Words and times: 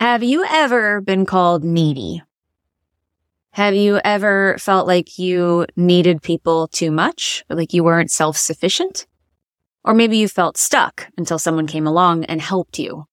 Have 0.00 0.22
you 0.22 0.44
ever 0.48 1.00
been 1.00 1.26
called 1.26 1.64
needy? 1.64 2.22
Have 3.52 3.74
you 3.74 4.00
ever 4.04 4.56
felt 4.58 4.86
like 4.86 5.18
you 5.18 5.66
needed 5.76 6.22
people 6.22 6.68
too 6.68 6.90
much, 6.90 7.44
like 7.48 7.72
you 7.72 7.84
weren't 7.84 8.10
self-sufficient? 8.10 9.06
Or 9.84 9.94
maybe 9.94 10.16
you 10.16 10.28
felt 10.28 10.56
stuck 10.56 11.08
until 11.18 11.38
someone 11.38 11.66
came 11.66 11.86
along 11.86 12.24
and 12.24 12.40
helped 12.40 12.78
you. 12.78 13.06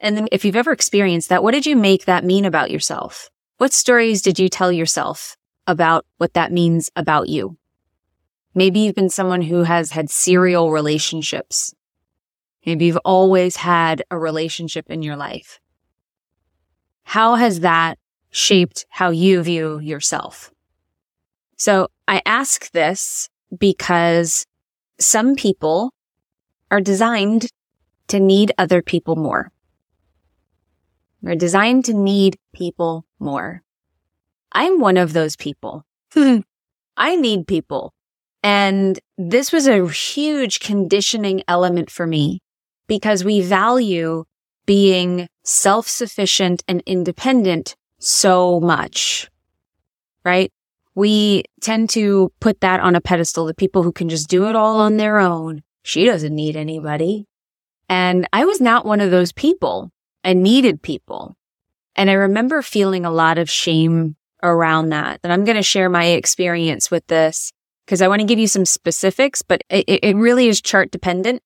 And 0.00 0.16
then 0.16 0.28
if 0.32 0.44
you've 0.44 0.56
ever 0.56 0.72
experienced 0.72 1.28
that, 1.28 1.42
what 1.42 1.52
did 1.52 1.66
you 1.66 1.76
make 1.76 2.04
that 2.04 2.24
mean 2.24 2.44
about 2.44 2.70
yourself? 2.70 3.30
What 3.58 3.72
stories 3.72 4.22
did 4.22 4.38
you 4.38 4.48
tell 4.48 4.72
yourself 4.72 5.36
about 5.66 6.04
what 6.18 6.34
that 6.34 6.52
means 6.52 6.90
about 6.96 7.28
you? 7.28 7.56
Maybe 8.54 8.80
you've 8.80 8.94
been 8.94 9.08
someone 9.08 9.42
who 9.42 9.62
has 9.62 9.92
had 9.92 10.10
serial 10.10 10.70
relationships. 10.70 11.74
Maybe 12.66 12.86
you've 12.86 12.98
always 13.04 13.56
had 13.56 14.04
a 14.10 14.18
relationship 14.18 14.90
in 14.90 15.02
your 15.02 15.16
life. 15.16 15.58
How 17.04 17.34
has 17.34 17.60
that 17.60 17.98
shaped 18.30 18.86
how 18.88 19.10
you 19.10 19.42
view 19.42 19.78
yourself? 19.80 20.52
So 21.56 21.88
I 22.08 22.22
ask 22.26 22.70
this 22.72 23.28
because 23.56 24.46
some 24.98 25.34
people 25.34 25.92
are 26.70 26.80
designed 26.80 27.48
to 28.08 28.18
need 28.18 28.52
other 28.58 28.82
people 28.82 29.16
more. 29.16 29.52
They're 31.22 31.36
designed 31.36 31.84
to 31.84 31.94
need 31.94 32.36
people 32.52 33.04
more. 33.18 33.62
I'm 34.50 34.80
one 34.80 34.96
of 34.96 35.12
those 35.12 35.36
people. 35.36 35.84
I 36.16 37.16
need 37.16 37.46
people. 37.46 37.94
And 38.42 38.98
this 39.16 39.52
was 39.52 39.66
a 39.66 39.86
huge 39.88 40.60
conditioning 40.60 41.42
element 41.46 41.90
for 41.90 42.06
me 42.06 42.40
because 42.88 43.24
we 43.24 43.40
value 43.40 44.24
being 44.66 45.28
self-sufficient 45.44 46.62
and 46.68 46.82
independent 46.86 47.76
so 47.98 48.60
much, 48.60 49.30
right? 50.24 50.52
We 50.94 51.44
tend 51.60 51.90
to 51.90 52.32
put 52.40 52.60
that 52.60 52.80
on 52.80 52.96
a 52.96 53.00
pedestal, 53.00 53.46
the 53.46 53.54
people 53.54 53.82
who 53.82 53.92
can 53.92 54.08
just 54.08 54.28
do 54.28 54.48
it 54.48 54.56
all 54.56 54.80
on 54.80 54.96
their 54.96 55.18
own. 55.18 55.62
She 55.82 56.04
doesn't 56.04 56.34
need 56.34 56.56
anybody. 56.56 57.26
And 57.88 58.28
I 58.32 58.44
was 58.44 58.60
not 58.60 58.86
one 58.86 59.00
of 59.00 59.10
those 59.10 59.32
people. 59.32 59.90
I 60.24 60.34
needed 60.34 60.82
people. 60.82 61.36
And 61.96 62.08
I 62.10 62.14
remember 62.14 62.62
feeling 62.62 63.04
a 63.04 63.10
lot 63.10 63.38
of 63.38 63.50
shame 63.50 64.16
around 64.42 64.90
that. 64.90 65.20
And 65.22 65.32
I'm 65.32 65.44
going 65.44 65.56
to 65.56 65.62
share 65.62 65.88
my 65.88 66.06
experience 66.06 66.90
with 66.90 67.06
this 67.06 67.52
because 67.84 68.02
I 68.02 68.08
want 68.08 68.20
to 68.20 68.26
give 68.26 68.38
you 68.38 68.48
some 68.48 68.64
specifics, 68.64 69.42
but 69.42 69.62
it, 69.68 69.84
it 69.88 70.16
really 70.16 70.48
is 70.48 70.60
chart 70.60 70.90
dependent. 70.90 71.42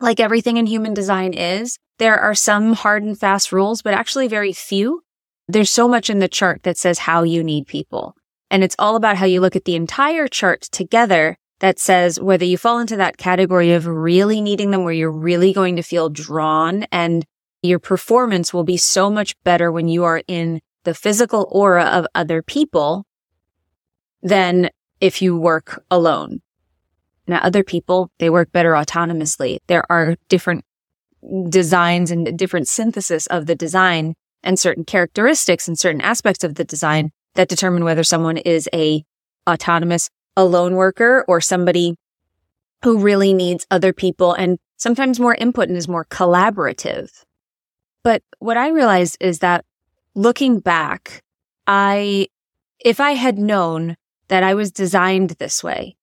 Like 0.00 0.20
everything 0.20 0.56
in 0.56 0.66
human 0.66 0.94
design 0.94 1.32
is, 1.32 1.78
there 1.98 2.18
are 2.18 2.34
some 2.34 2.72
hard 2.72 3.02
and 3.02 3.18
fast 3.18 3.52
rules, 3.52 3.82
but 3.82 3.94
actually 3.94 4.28
very 4.28 4.52
few. 4.52 5.02
There's 5.48 5.70
so 5.70 5.88
much 5.88 6.10
in 6.10 6.18
the 6.18 6.28
chart 6.28 6.62
that 6.62 6.76
says 6.76 7.00
how 7.00 7.22
you 7.22 7.42
need 7.42 7.66
people. 7.66 8.14
And 8.50 8.64
it's 8.64 8.76
all 8.78 8.96
about 8.96 9.16
how 9.16 9.26
you 9.26 9.40
look 9.40 9.56
at 9.56 9.64
the 9.64 9.74
entire 9.74 10.28
chart 10.28 10.62
together 10.62 11.36
that 11.60 11.78
says 11.78 12.20
whether 12.20 12.44
you 12.44 12.56
fall 12.56 12.78
into 12.78 12.96
that 12.96 13.16
category 13.16 13.72
of 13.72 13.86
really 13.86 14.40
needing 14.40 14.70
them, 14.70 14.84
where 14.84 14.92
you're 14.92 15.10
really 15.10 15.52
going 15.52 15.76
to 15.76 15.82
feel 15.82 16.08
drawn 16.08 16.84
and 16.92 17.24
your 17.62 17.78
performance 17.78 18.54
will 18.54 18.64
be 18.64 18.76
so 18.76 19.10
much 19.10 19.34
better 19.42 19.72
when 19.72 19.88
you 19.88 20.04
are 20.04 20.22
in 20.28 20.60
the 20.84 20.94
physical 20.94 21.48
aura 21.50 21.84
of 21.84 22.06
other 22.14 22.42
people 22.42 23.04
than 24.22 24.70
if 25.00 25.20
you 25.20 25.36
work 25.36 25.82
alone. 25.90 26.40
Now, 27.26 27.40
other 27.42 27.62
people, 27.62 28.10
they 28.18 28.30
work 28.30 28.52
better 28.52 28.72
autonomously. 28.72 29.58
There 29.66 29.84
are 29.90 30.16
different 30.28 30.64
designs 31.48 32.10
and 32.10 32.38
different 32.38 32.68
synthesis 32.68 33.26
of 33.26 33.46
the 33.46 33.54
design 33.54 34.14
and 34.42 34.58
certain 34.58 34.84
characteristics 34.84 35.68
and 35.68 35.78
certain 35.78 36.00
aspects 36.00 36.44
of 36.44 36.54
the 36.54 36.64
design 36.64 37.10
that 37.34 37.48
determine 37.48 37.84
whether 37.84 38.04
someone 38.04 38.36
is 38.36 38.68
a 38.72 39.04
autonomous 39.48 40.08
alone 40.36 40.74
worker 40.74 41.24
or 41.26 41.40
somebody 41.40 41.96
who 42.84 42.98
really 42.98 43.34
needs 43.34 43.66
other 43.70 43.92
people 43.92 44.32
and 44.32 44.58
sometimes 44.76 45.18
more 45.18 45.34
input 45.34 45.68
and 45.68 45.76
is 45.76 45.88
more 45.88 46.04
collaborative. 46.04 47.08
But 48.04 48.22
what 48.38 48.56
I 48.56 48.68
realized 48.68 49.16
is 49.20 49.40
that 49.40 49.64
looking 50.14 50.60
back, 50.60 51.22
I, 51.66 52.28
if 52.78 53.00
I 53.00 53.12
had 53.12 53.38
known 53.38 53.96
that 54.28 54.42
I 54.42 54.54
was 54.54 54.70
designed 54.70 55.30
this 55.30 55.64
way, 55.64 55.96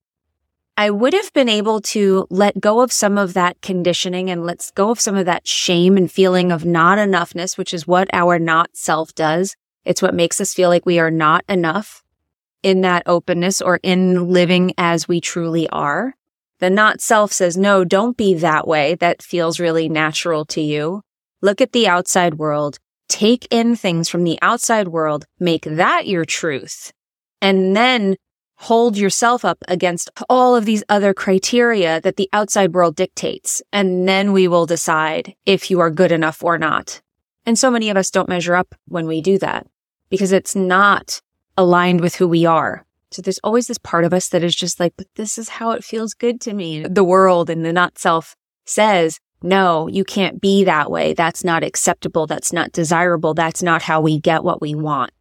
I 0.77 0.89
would 0.89 1.13
have 1.13 1.31
been 1.31 1.47
able 1.47 1.79
to 1.81 2.27
let 2.29 2.59
go 2.59 2.81
of 2.81 2.91
some 2.91 3.17
of 3.17 3.33
that 3.33 3.61
conditioning 3.61 4.29
and 4.29 4.45
let 4.45 4.71
go 4.75 4.89
of 4.91 4.99
some 4.99 5.15
of 5.15 5.25
that 5.25 5.47
shame 5.47 5.95
and 5.95 6.11
feeling 6.11 6.51
of 6.51 6.65
not 6.65 6.97
enoughness, 6.97 7.57
which 7.57 7.73
is 7.73 7.87
what 7.87 8.09
our 8.11 8.37
not 8.39 8.75
self 8.75 9.15
does. 9.15 9.55
It's 9.85 10.01
what 10.01 10.13
makes 10.13 10.41
us 10.41 10.53
feel 10.53 10.67
like 10.69 10.85
we 10.85 10.99
are 10.99 11.11
not 11.11 11.45
enough 11.47 12.03
in 12.61 12.81
that 12.81 13.03
openness 13.05 13.61
or 13.61 13.79
in 13.83 14.27
living 14.29 14.73
as 14.77 15.07
we 15.07 15.21
truly 15.21 15.69
are. 15.69 16.15
The 16.59 16.69
not 16.69 16.99
self 16.99 17.31
says, 17.31 17.55
no, 17.55 17.85
don't 17.85 18.17
be 18.17 18.33
that 18.33 18.67
way. 18.67 18.95
That 18.95 19.21
feels 19.21 19.61
really 19.61 19.87
natural 19.87 20.43
to 20.45 20.61
you. 20.61 21.03
Look 21.41 21.61
at 21.61 21.71
the 21.71 21.87
outside 21.87 22.33
world. 22.33 22.79
Take 23.07 23.47
in 23.49 23.77
things 23.77 24.09
from 24.09 24.23
the 24.25 24.39
outside 24.41 24.89
world. 24.89 25.25
Make 25.39 25.63
that 25.63 26.07
your 26.07 26.25
truth. 26.25 26.91
And 27.41 27.75
then 27.77 28.17
hold 28.55 28.97
yourself 28.97 29.43
up 29.43 29.57
against 29.67 30.09
all 30.29 30.55
of 30.55 30.65
these 30.65 30.83
other 30.89 31.13
criteria 31.13 31.99
that 32.01 32.15
the 32.15 32.29
outside 32.33 32.73
world 32.73 32.95
dictates. 32.95 33.61
And 33.71 34.07
then 34.07 34.31
we 34.31 34.47
will 34.47 34.65
decide 34.65 35.35
if 35.45 35.69
you 35.69 35.79
are 35.79 35.91
good 35.91 36.11
enough 36.11 36.43
or 36.43 36.57
not. 36.57 37.01
And 37.45 37.59
so 37.59 37.69
many 37.69 37.89
of 37.89 37.97
us 37.97 38.09
don't 38.09 38.29
measure 38.29 38.55
up 38.55 38.73
when 38.87 39.07
we 39.07 39.21
do 39.21 39.37
that 39.39 39.67
because 40.09 40.31
it's 40.31 40.55
not 40.55 41.21
aligned 41.57 42.01
with 42.01 42.15
who 42.15 42.27
we 42.27 42.45
are. 42.45 42.85
So 43.11 43.21
there's 43.21 43.39
always 43.43 43.67
this 43.67 43.77
part 43.77 44.03
of 44.03 44.13
us 44.13 44.29
that 44.29 44.43
is 44.43 44.55
just 44.55 44.79
like, 44.79 44.93
but 44.97 45.07
this 45.15 45.37
is 45.37 45.49
how 45.49 45.71
it 45.71 45.83
feels 45.83 46.13
good 46.13 46.41
to 46.41 46.53
me. 46.53 46.83
The 46.83 47.03
world 47.03 47.49
and 47.49 47.63
the 47.63 47.71
not 47.71 47.97
self 47.97 48.35
says, 48.65 49.19
no, 49.41 49.87
you 49.87 50.03
can't 50.03 50.41
be 50.41 50.63
that 50.63 50.89
way. 50.89 51.13
That's 51.13 51.43
not 51.43 51.63
acceptable. 51.63 52.25
That's 52.25 52.51
not 52.51 52.71
desirable. 52.71 53.33
That's 53.33 53.61
not 53.61 53.83
how 53.83 54.01
we 54.01 54.19
get 54.19 54.43
what 54.43 54.59
we 54.61 54.73
want. 54.73 55.11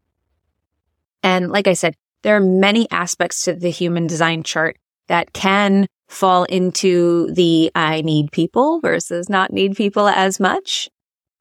And 1.23 1.51
like 1.51 1.67
I 1.67 1.75
said, 1.75 1.95
there 2.25 2.37
are 2.37 2.41
many 2.41 2.91
aspects 2.91 3.43
to 3.43 3.55
the 3.55 3.71
human 3.71 4.07
design 4.07 4.43
chart 4.43 4.77
that 5.09 5.33
can 5.33 5.87
fall 6.09 6.45
into 6.45 7.31
the 7.33 7.71
I 7.75 8.01
need 8.01 8.33
people 8.33 8.81
versus 8.81 9.29
not 9.29 9.53
need 9.53 9.77
people 9.77 10.09
as 10.09 10.41
much. 10.41 10.89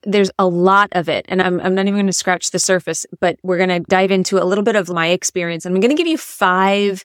There's 0.04 0.32
a 0.38 0.46
lot 0.46 0.90
of 0.92 1.08
it. 1.08 1.26
And 1.30 1.42
I'm, 1.42 1.62
I'm 1.62 1.74
not 1.74 1.84
even 1.84 1.96
going 1.96 2.08
to 2.08 2.14
scratch 2.14 2.52
the 2.52 2.60
surface, 2.60 3.06
but 3.22 3.38
we're 3.44 3.58
going 3.58 3.70
to 3.70 3.80
dive 3.80 4.12
into 4.12 4.42
a 4.42 4.44
little 4.44 4.64
bit 4.64 4.76
of 4.76 4.90
my 4.90 5.08
experience. 5.08 5.66
I'm 5.66 5.80
going 5.80 5.90
to 5.90 5.96
give 5.96 6.08
you 6.08 6.18
five 6.18 7.04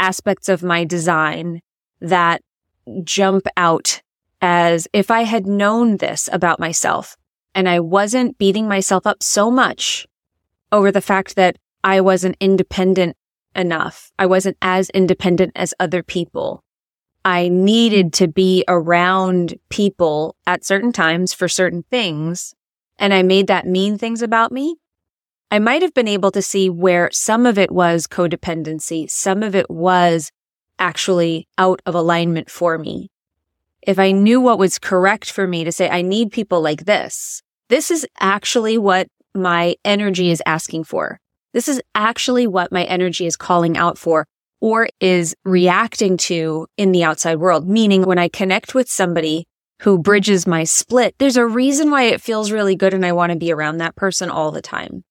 aspects 0.00 0.48
of 0.48 0.64
my 0.64 0.84
design 0.84 1.60
that 2.00 2.40
jump 3.04 3.46
out 3.56 4.02
as 4.40 4.88
if 4.92 5.10
I 5.10 5.22
had 5.22 5.46
known 5.46 5.98
this 5.98 6.28
about 6.32 6.58
myself 6.58 7.16
and 7.54 7.68
I 7.68 7.78
wasn't 7.78 8.38
beating 8.38 8.66
myself 8.66 9.06
up 9.06 9.22
so 9.22 9.50
much 9.50 10.08
over 10.72 10.90
the 10.90 11.00
fact 11.00 11.36
that 11.36 11.56
I 11.84 12.00
was 12.00 12.24
an 12.24 12.34
independent 12.40 13.16
enough. 13.54 14.12
I 14.18 14.26
wasn't 14.26 14.56
as 14.62 14.90
independent 14.90 15.52
as 15.56 15.74
other 15.80 16.02
people. 16.02 16.62
I 17.24 17.48
needed 17.48 18.12
to 18.14 18.28
be 18.28 18.64
around 18.66 19.54
people 19.68 20.36
at 20.46 20.64
certain 20.64 20.92
times 20.92 21.34
for 21.34 21.48
certain 21.48 21.84
things. 21.90 22.54
And 22.98 23.12
I 23.12 23.22
made 23.22 23.46
that 23.48 23.66
mean 23.66 23.98
things 23.98 24.22
about 24.22 24.52
me. 24.52 24.76
I 25.50 25.58
might 25.58 25.82
have 25.82 25.94
been 25.94 26.08
able 26.08 26.30
to 26.30 26.42
see 26.42 26.70
where 26.70 27.10
some 27.12 27.44
of 27.44 27.58
it 27.58 27.72
was 27.72 28.06
codependency. 28.06 29.10
Some 29.10 29.42
of 29.42 29.54
it 29.54 29.68
was 29.68 30.30
actually 30.78 31.48
out 31.58 31.82
of 31.84 31.94
alignment 31.94 32.50
for 32.50 32.78
me. 32.78 33.10
If 33.82 33.98
I 33.98 34.12
knew 34.12 34.40
what 34.40 34.58
was 34.58 34.78
correct 34.78 35.30
for 35.30 35.46
me 35.46 35.64
to 35.64 35.72
say, 35.72 35.88
I 35.88 36.02
need 36.02 36.30
people 36.30 36.60
like 36.60 36.84
this, 36.84 37.42
this 37.68 37.90
is 37.90 38.06
actually 38.18 38.78
what 38.78 39.08
my 39.34 39.76
energy 39.84 40.30
is 40.30 40.42
asking 40.46 40.84
for. 40.84 41.20
This 41.52 41.68
is 41.68 41.82
actually 41.94 42.46
what 42.46 42.72
my 42.72 42.84
energy 42.84 43.26
is 43.26 43.36
calling 43.36 43.76
out 43.76 43.98
for 43.98 44.26
or 44.60 44.88
is 45.00 45.34
reacting 45.44 46.16
to 46.16 46.66
in 46.76 46.92
the 46.92 47.04
outside 47.04 47.36
world. 47.36 47.68
Meaning 47.68 48.02
when 48.02 48.18
I 48.18 48.28
connect 48.28 48.74
with 48.74 48.88
somebody 48.88 49.46
who 49.80 49.98
bridges 49.98 50.46
my 50.46 50.64
split, 50.64 51.14
there's 51.18 51.36
a 51.36 51.46
reason 51.46 51.90
why 51.90 52.04
it 52.04 52.20
feels 52.20 52.52
really 52.52 52.76
good 52.76 52.94
and 52.94 53.04
I 53.04 53.12
want 53.12 53.32
to 53.32 53.38
be 53.38 53.52
around 53.52 53.78
that 53.78 53.96
person 53.96 54.30
all 54.30 54.50
the 54.50 54.62
time. 54.62 55.04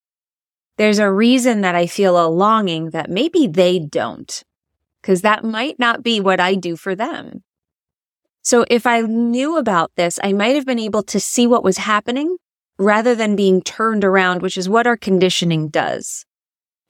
There's 0.78 1.00
a 1.00 1.12
reason 1.12 1.62
that 1.62 1.76
I 1.76 1.88
feel 1.88 2.24
a 2.24 2.30
longing 2.30 2.92
that 2.92 3.10
maybe 3.10 3.48
they 3.48 3.80
don't, 3.80 4.44
because 5.02 5.24
that 5.24 5.44
might 5.44 5.78
not 5.78 6.04
be 6.04 6.22
what 6.22 6.40
I 6.40 6.56
do 6.56 6.78
for 6.78 6.96
them. 6.96 7.44
So 8.44 8.64
if 8.70 8.88
I 8.88 9.02
knew 9.02 9.58
about 9.58 9.92
this, 9.98 10.20
I 10.24 10.32
might 10.32 10.56
have 10.56 10.66
been 10.66 10.80
able 10.80 11.04
to 11.04 11.20
see 11.20 11.46
what 11.46 11.64
was 11.64 11.80
happening 11.80 12.38
rather 12.78 13.14
than 13.14 13.36
being 13.36 13.62
turned 13.62 14.06
around, 14.06 14.42
which 14.42 14.58
is 14.58 14.70
what 14.70 14.88
our 14.88 14.96
conditioning 14.96 15.68
does. 15.68 16.26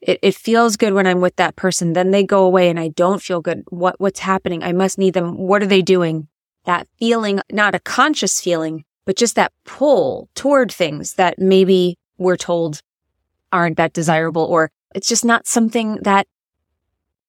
It, 0.00 0.18
it 0.22 0.34
feels 0.34 0.76
good 0.76 0.94
when 0.94 1.06
I'm 1.06 1.20
with 1.20 1.36
that 1.36 1.56
person. 1.56 1.92
Then 1.92 2.10
they 2.10 2.24
go 2.24 2.44
away 2.44 2.68
and 2.68 2.80
I 2.80 2.88
don't 2.88 3.22
feel 3.22 3.40
good. 3.40 3.64
What, 3.68 4.00
what's 4.00 4.20
happening? 4.20 4.62
I 4.62 4.72
must 4.72 4.98
need 4.98 5.14
them. 5.14 5.36
What 5.36 5.62
are 5.62 5.66
they 5.66 5.82
doing? 5.82 6.28
That 6.64 6.88
feeling, 6.98 7.40
not 7.50 7.74
a 7.74 7.80
conscious 7.80 8.40
feeling, 8.40 8.84
but 9.04 9.16
just 9.16 9.34
that 9.36 9.52
pull 9.64 10.28
toward 10.34 10.70
things 10.72 11.14
that 11.14 11.38
maybe 11.38 11.98
we're 12.18 12.36
told 12.36 12.82
aren't 13.52 13.76
that 13.76 13.92
desirable 13.92 14.44
or 14.44 14.70
it's 14.94 15.08
just 15.08 15.24
not 15.24 15.46
something 15.46 15.98
that 16.02 16.26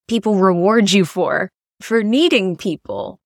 people 0.07 0.35
reward 0.35 0.91
you 0.91 1.05
for, 1.05 1.51
for 1.81 2.03
needing 2.03 2.55
people. 2.55 3.19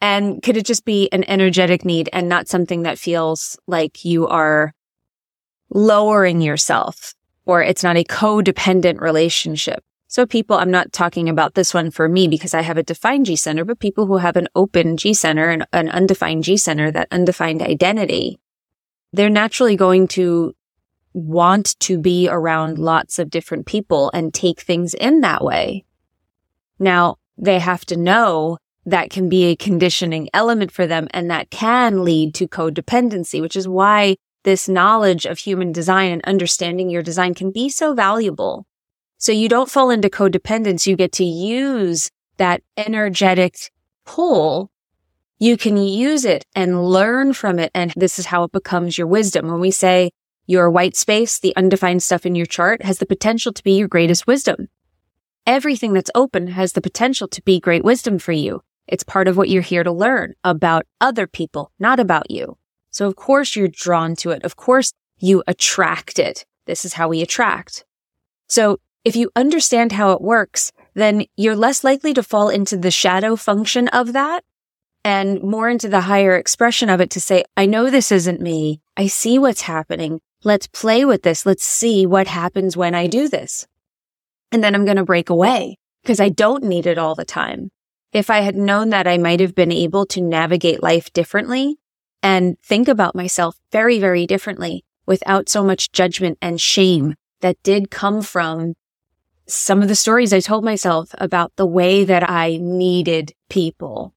And 0.00 0.42
could 0.42 0.56
it 0.56 0.66
just 0.66 0.84
be 0.84 1.08
an 1.12 1.24
energetic 1.28 1.84
need 1.84 2.08
and 2.12 2.28
not 2.28 2.48
something 2.48 2.82
that 2.82 2.98
feels 2.98 3.58
like 3.66 4.04
you 4.04 4.26
are 4.26 4.74
lowering 5.70 6.40
yourself 6.40 7.14
or 7.44 7.62
it's 7.62 7.82
not 7.82 7.96
a 7.96 8.04
codependent 8.04 9.00
relationship? 9.00 9.84
So 10.08 10.26
people, 10.26 10.58
I'm 10.58 10.70
not 10.70 10.92
talking 10.92 11.28
about 11.30 11.54
this 11.54 11.72
one 11.72 11.90
for 11.90 12.06
me 12.06 12.28
because 12.28 12.52
I 12.52 12.60
have 12.60 12.76
a 12.76 12.82
defined 12.82 13.24
G 13.24 13.34
center, 13.34 13.64
but 13.64 13.78
people 13.78 14.06
who 14.06 14.18
have 14.18 14.36
an 14.36 14.48
open 14.54 14.98
G 14.98 15.14
center 15.14 15.48
and 15.48 15.66
an 15.72 15.88
undefined 15.88 16.44
G 16.44 16.58
center, 16.58 16.90
that 16.90 17.08
undefined 17.10 17.62
identity, 17.62 18.38
they're 19.12 19.30
naturally 19.30 19.74
going 19.74 20.08
to 20.08 20.54
want 21.14 21.78
to 21.80 21.98
be 21.98 22.28
around 22.28 22.78
lots 22.78 23.18
of 23.18 23.30
different 23.30 23.66
people 23.66 24.10
and 24.12 24.34
take 24.34 24.60
things 24.60 24.94
in 24.94 25.20
that 25.22 25.42
way. 25.42 25.84
Now 26.78 27.16
they 27.38 27.58
have 27.58 27.84
to 27.86 27.96
know 27.96 28.58
that 28.84 29.10
can 29.10 29.28
be 29.28 29.44
a 29.44 29.56
conditioning 29.56 30.28
element 30.34 30.72
for 30.72 30.86
them 30.86 31.08
and 31.12 31.30
that 31.30 31.50
can 31.50 32.04
lead 32.04 32.34
to 32.34 32.48
codependency, 32.48 33.40
which 33.40 33.56
is 33.56 33.68
why 33.68 34.16
this 34.44 34.68
knowledge 34.68 35.26
of 35.26 35.38
human 35.38 35.72
design 35.72 36.12
and 36.12 36.24
understanding 36.24 36.90
your 36.90 37.02
design 37.02 37.34
can 37.34 37.50
be 37.50 37.68
so 37.68 37.94
valuable. 37.94 38.66
So 39.18 39.32
you 39.32 39.48
don't 39.48 39.70
fall 39.70 39.90
into 39.90 40.08
codependence. 40.08 40.86
You 40.86 40.96
get 40.96 41.12
to 41.12 41.24
use 41.24 42.10
that 42.38 42.62
energetic 42.76 43.70
pull. 44.04 44.70
You 45.38 45.56
can 45.56 45.76
use 45.76 46.24
it 46.24 46.44
and 46.54 46.84
learn 46.84 47.32
from 47.32 47.58
it. 47.58 47.70
And 47.74 47.92
this 47.96 48.18
is 48.18 48.26
how 48.26 48.44
it 48.44 48.52
becomes 48.52 48.98
your 48.98 49.06
wisdom. 49.06 49.48
When 49.48 49.60
we 49.60 49.70
say 49.70 50.10
your 50.46 50.70
white 50.70 50.96
space, 50.96 51.38
the 51.38 51.54
undefined 51.56 52.02
stuff 52.02 52.26
in 52.26 52.34
your 52.34 52.46
chart 52.46 52.82
has 52.82 52.98
the 52.98 53.06
potential 53.06 53.52
to 53.52 53.62
be 53.62 53.72
your 53.78 53.88
greatest 53.88 54.26
wisdom. 54.26 54.68
Everything 55.46 55.92
that's 55.92 56.10
open 56.14 56.48
has 56.48 56.72
the 56.72 56.80
potential 56.80 57.28
to 57.28 57.42
be 57.42 57.60
great 57.60 57.84
wisdom 57.84 58.18
for 58.18 58.32
you. 58.32 58.62
It's 58.88 59.04
part 59.04 59.28
of 59.28 59.36
what 59.36 59.48
you're 59.48 59.62
here 59.62 59.84
to 59.84 59.92
learn 59.92 60.34
about 60.44 60.86
other 61.00 61.26
people, 61.26 61.70
not 61.78 62.00
about 62.00 62.30
you. 62.30 62.56
So 62.92 63.08
of 63.08 63.16
course 63.16 63.56
you're 63.56 63.68
drawn 63.68 64.14
to 64.16 64.30
it. 64.30 64.44
Of 64.44 64.56
course 64.56 64.92
you 65.18 65.42
attract 65.46 66.18
it. 66.18 66.44
This 66.66 66.84
is 66.84 66.94
how 66.94 67.08
we 67.08 67.22
attract. 67.22 67.84
So 68.48 68.78
if 69.04 69.16
you 69.16 69.30
understand 69.34 69.92
how 69.92 70.12
it 70.12 70.20
works, 70.20 70.70
then 70.94 71.24
you're 71.36 71.56
less 71.56 71.82
likely 71.82 72.14
to 72.14 72.22
fall 72.22 72.48
into 72.48 72.76
the 72.76 72.90
shadow 72.90 73.34
function 73.34 73.88
of 73.88 74.12
that 74.12 74.44
and 75.04 75.42
more 75.42 75.68
into 75.68 75.88
the 75.88 76.02
higher 76.02 76.36
expression 76.36 76.88
of 76.88 77.00
it 77.00 77.10
to 77.10 77.20
say, 77.20 77.44
I 77.56 77.66
know 77.66 77.90
this 77.90 78.12
isn't 78.12 78.40
me. 78.40 78.80
I 78.96 79.08
see 79.08 79.38
what's 79.38 79.62
happening. 79.62 80.20
Let's 80.44 80.66
play 80.66 81.04
with 81.04 81.22
this. 81.22 81.44
Let's 81.46 81.64
see 81.64 82.06
what 82.06 82.26
happens 82.28 82.76
when 82.76 82.94
I 82.94 83.06
do 83.06 83.28
this. 83.28 83.66
And 84.52 84.62
then 84.62 84.74
I'm 84.74 84.84
going 84.84 84.98
to 84.98 85.04
break 85.04 85.30
away 85.30 85.78
because 86.02 86.20
I 86.20 86.28
don't 86.28 86.64
need 86.64 86.86
it 86.86 86.98
all 86.98 87.14
the 87.14 87.24
time. 87.24 87.70
If 88.12 88.28
I 88.28 88.40
had 88.40 88.54
known 88.54 88.90
that 88.90 89.06
I 89.06 89.18
might 89.18 89.40
have 89.40 89.54
been 89.54 89.72
able 89.72 90.04
to 90.06 90.20
navigate 90.20 90.82
life 90.82 91.12
differently 91.12 91.78
and 92.22 92.58
think 92.60 92.88
about 92.88 93.14
myself 93.14 93.58
very, 93.70 93.98
very 93.98 94.26
differently 94.26 94.84
without 95.06 95.48
so 95.48 95.64
much 95.64 95.92
judgment 95.92 96.38
and 96.40 96.60
shame 96.60 97.14
that 97.40 97.62
did 97.62 97.90
come 97.90 98.22
from 98.22 98.74
some 99.46 99.82
of 99.82 99.88
the 99.88 99.96
stories 99.96 100.32
I 100.32 100.40
told 100.40 100.64
myself 100.64 101.14
about 101.18 101.52
the 101.56 101.66
way 101.66 102.04
that 102.04 102.28
I 102.28 102.58
needed 102.60 103.32
people. 103.50 104.14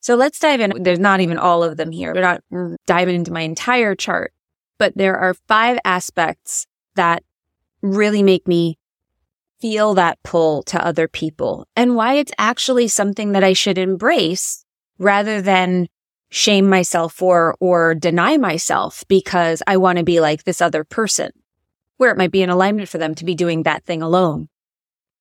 So 0.00 0.14
let's 0.14 0.38
dive 0.38 0.60
in. 0.60 0.82
There's 0.82 0.98
not 0.98 1.20
even 1.20 1.38
all 1.38 1.62
of 1.62 1.76
them 1.76 1.90
here. 1.90 2.12
We're 2.14 2.20
not 2.20 2.42
diving 2.86 3.14
into 3.14 3.32
my 3.32 3.42
entire 3.42 3.94
chart, 3.94 4.32
but 4.78 4.96
there 4.96 5.16
are 5.16 5.34
five 5.48 5.78
aspects 5.84 6.66
that 6.96 7.22
really 7.80 8.22
make 8.22 8.46
me 8.46 8.78
feel 9.60 9.94
that 9.94 10.22
pull 10.24 10.64
to 10.64 10.84
other 10.84 11.06
people 11.06 11.66
and 11.76 11.94
why 11.94 12.14
it's 12.14 12.32
actually 12.36 12.88
something 12.88 13.32
that 13.32 13.44
I 13.44 13.52
should 13.52 13.78
embrace 13.78 14.64
rather 14.98 15.40
than 15.40 15.88
shame 16.32 16.66
myself 16.66 17.12
for 17.12 17.54
or 17.60 17.94
deny 17.94 18.38
myself 18.38 19.04
because 19.06 19.62
I 19.66 19.76
want 19.76 19.98
to 19.98 20.04
be 20.04 20.18
like 20.18 20.44
this 20.44 20.62
other 20.62 20.82
person 20.82 21.30
where 21.98 22.10
it 22.10 22.16
might 22.16 22.32
be 22.32 22.42
an 22.42 22.48
alignment 22.48 22.88
for 22.88 22.96
them 22.96 23.14
to 23.14 23.24
be 23.24 23.34
doing 23.34 23.62
that 23.62 23.84
thing 23.84 24.00
alone. 24.00 24.48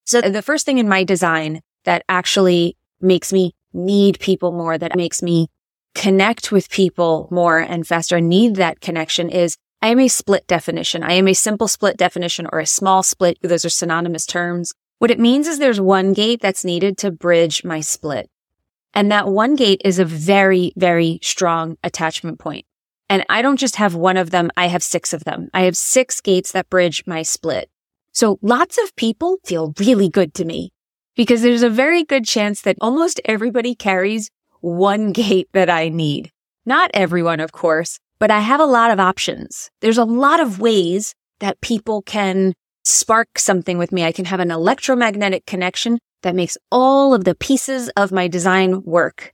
So 0.05 0.21
the 0.21 0.41
first 0.41 0.65
thing 0.65 0.77
in 0.77 0.87
my 0.87 1.03
design 1.03 1.61
that 1.83 2.03
actually 2.07 2.77
makes 3.01 3.33
me 3.33 3.53
need 3.73 4.19
people 4.19 4.53
more, 4.53 4.77
that 4.77 4.95
makes 4.95 5.21
me 5.21 5.49
connect 5.95 6.49
with 6.49 6.69
people 6.69 7.27
more 7.29 7.59
and 7.59 7.85
faster, 7.85 8.21
need 8.21 8.55
that 8.55 8.79
connection 8.79 9.29
is 9.29 9.57
I 9.81 9.89
am 9.89 9.99
a 9.99 10.07
split 10.07 10.47
definition. 10.47 11.03
I 11.03 11.13
am 11.13 11.27
a 11.27 11.33
simple 11.33 11.67
split 11.67 11.97
definition 11.97 12.47
or 12.53 12.59
a 12.59 12.65
small 12.65 13.03
split. 13.03 13.37
Those 13.41 13.65
are 13.65 13.69
synonymous 13.69 14.25
terms. 14.25 14.73
What 14.99 15.11
it 15.11 15.19
means 15.19 15.47
is 15.47 15.59
there's 15.59 15.81
one 15.81 16.13
gate 16.13 16.41
that's 16.41 16.63
needed 16.63 16.97
to 16.99 17.11
bridge 17.11 17.65
my 17.65 17.81
split. 17.81 18.29
And 18.93 19.11
that 19.11 19.27
one 19.27 19.55
gate 19.55 19.81
is 19.85 19.99
a 19.99 20.05
very, 20.05 20.73
very 20.75 21.19
strong 21.21 21.77
attachment 21.83 22.39
point. 22.39 22.65
And 23.09 23.25
I 23.29 23.41
don't 23.41 23.59
just 23.59 23.75
have 23.75 23.95
one 23.95 24.17
of 24.17 24.31
them. 24.31 24.51
I 24.55 24.67
have 24.67 24.83
six 24.83 25.13
of 25.13 25.23
them. 25.23 25.49
I 25.53 25.61
have 25.63 25.75
six 25.75 26.21
gates 26.21 26.51
that 26.53 26.69
bridge 26.69 27.03
my 27.05 27.23
split. 27.23 27.69
So 28.13 28.39
lots 28.41 28.77
of 28.77 28.95
people 28.95 29.38
feel 29.45 29.73
really 29.79 30.09
good 30.09 30.33
to 30.35 30.45
me 30.45 30.71
because 31.15 31.41
there's 31.41 31.63
a 31.63 31.69
very 31.69 32.03
good 32.03 32.25
chance 32.25 32.61
that 32.61 32.77
almost 32.81 33.21
everybody 33.25 33.75
carries 33.75 34.29
one 34.59 35.11
gate 35.13 35.49
that 35.53 35.69
I 35.69 35.89
need. 35.89 36.31
Not 36.65 36.91
everyone, 36.94 37.39
of 37.39 37.51
course, 37.51 37.99
but 38.19 38.31
I 38.31 38.39
have 38.39 38.59
a 38.59 38.66
lot 38.66 38.92
of 38.92 38.99
options. 38.99 39.69
There's 39.81 39.97
a 39.97 40.06
lot 40.06 40.39
of 40.39 40.59
ways 40.59 41.16
that 41.39 41.59
people 41.61 42.01
can 42.04 42.54
spark 42.83 43.39
something 43.39 43.77
with 43.77 43.92
me. 43.92 44.04
I 44.04 44.11
can 44.11 44.25
have 44.25 44.39
an 44.39 44.51
electromagnetic 44.51 45.45
connection 45.45 45.99
that 46.21 46.35
makes 46.35 46.57
all 46.71 47.13
of 47.13 47.23
the 47.23 47.35
pieces 47.35 47.90
of 47.90 48.11
my 48.11 48.28
design 48.28 48.83
work. 48.83 49.33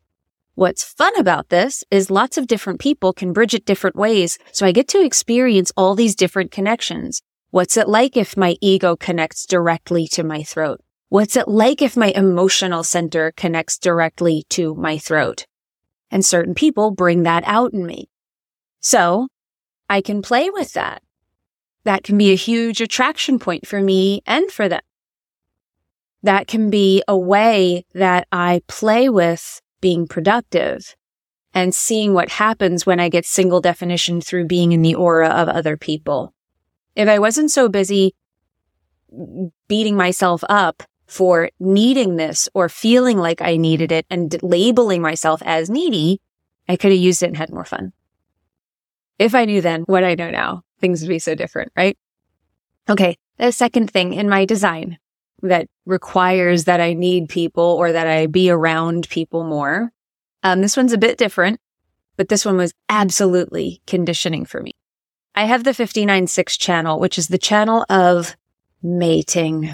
What's 0.56 0.84
fun 0.84 1.16
about 1.20 1.50
this 1.50 1.84
is 1.92 2.10
lots 2.10 2.38
of 2.38 2.48
different 2.48 2.80
people 2.80 3.14
can 3.14 3.32
bridge 3.32 3.54
it 3.54 3.66
different 3.66 3.96
ways. 3.96 4.40
So 4.52 4.66
I 4.66 4.72
get 4.72 4.88
to 4.90 5.04
experience 5.04 5.72
all 5.78 5.94
these 5.94 6.16
different 6.16 6.52
connections. 6.52 7.22
What's 7.52 7.78
it 7.78 7.88
like 7.88 8.18
if 8.18 8.36
my 8.36 8.56
ego 8.60 8.96
connects 8.96 9.46
directly 9.46 10.08
to 10.10 10.24
my 10.24 10.44
throat? 10.44 10.82
What's 11.10 11.36
it 11.36 11.48
like 11.48 11.82
if 11.82 11.96
my 11.96 12.08
emotional 12.08 12.84
center 12.84 13.32
connects 13.38 13.78
directly 13.78 14.46
to 14.50 14.76
my 14.76 14.98
throat? 14.98 15.46
And 16.10 16.26
certain 16.26 16.56
people 16.56 16.92
bring 16.92 17.24
that 17.24 17.44
out 17.46 17.74
in 17.74 17.86
me. 17.86 18.10
So 18.80 19.28
I 19.90 20.02
can 20.02 20.22
play 20.22 20.50
with 20.50 20.74
that. 20.74 21.02
That 21.84 22.04
can 22.04 22.18
be 22.18 22.32
a 22.32 22.36
huge 22.36 22.82
attraction 22.82 23.40
point 23.40 23.66
for 23.66 23.80
me 23.80 24.22
and 24.26 24.52
for 24.52 24.68
them. 24.68 24.82
That 26.24 26.48
can 26.48 26.70
be 26.70 27.04
a 27.08 27.18
way 27.18 27.86
that 27.94 28.28
I 28.32 28.62
play 28.68 29.10
with 29.10 29.62
being 29.82 30.08
productive 30.08 30.96
and 31.54 31.74
seeing 31.74 32.14
what 32.14 32.30
happens 32.30 32.86
when 32.86 33.00
I 33.00 33.10
get 33.10 33.26
single 33.26 33.62
definition 33.62 34.22
through 34.22 34.46
being 34.46 34.72
in 34.72 34.82
the 34.82 34.96
aura 34.96 35.30
of 35.30 35.48
other 35.48 35.78
people. 35.78 36.34
If 36.96 37.08
I 37.08 37.20
wasn't 37.20 37.52
so 37.52 37.70
busy 37.70 38.16
beating 39.68 39.96
myself 39.96 40.44
up 40.50 40.84
for 41.06 41.50
needing 41.60 42.18
this 42.18 42.50
or 42.54 42.68
feeling 42.68 43.18
like 43.18 43.42
I 43.42 43.56
needed 43.56 43.92
it 43.92 44.06
and 44.10 44.36
labeling 44.44 45.02
myself 45.02 45.42
as 45.46 45.70
needy, 45.70 46.20
I 46.68 46.76
could 46.76 46.92
have 46.92 47.00
used 47.00 47.24
it 47.24 47.28
and 47.28 47.38
had 47.38 47.52
more 47.52 47.66
fun. 47.66 47.94
If 49.18 49.34
I 49.34 49.46
knew 49.46 49.62
then 49.62 49.84
what 49.84 50.04
I 50.04 50.16
know 50.16 50.30
now, 50.30 50.64
things 50.80 51.02
would 51.02 51.10
be 51.10 51.20
so 51.20 51.34
different, 51.34 51.72
right? 51.76 51.98
Okay. 52.90 53.18
The 53.38 53.52
second 53.52 53.92
thing 53.92 54.14
in 54.14 54.30
my 54.30 54.46
design 54.46 54.98
that 55.42 55.68
requires 55.86 56.66
that 56.66 56.82
I 56.82 56.94
need 56.94 57.30
people 57.30 57.64
or 57.64 57.92
that 57.92 58.08
I 58.08 58.28
be 58.28 58.50
around 58.50 59.10
people 59.10 59.44
more. 59.44 59.92
Um, 60.44 60.62
this 60.62 60.78
one's 60.78 60.94
a 60.94 60.98
bit 60.98 61.18
different, 61.18 61.60
but 62.16 62.30
this 62.30 62.46
one 62.46 62.58
was 62.58 62.74
absolutely 62.90 63.82
conditioning 63.86 64.46
for 64.46 64.62
me. 64.62 64.72
I 65.36 65.46
have 65.46 65.64
the 65.64 65.74
596 65.74 66.58
channel, 66.58 67.00
which 67.00 67.18
is 67.18 67.28
the 67.28 67.38
channel 67.38 67.86
of 67.90 68.36
mating. 68.82 69.70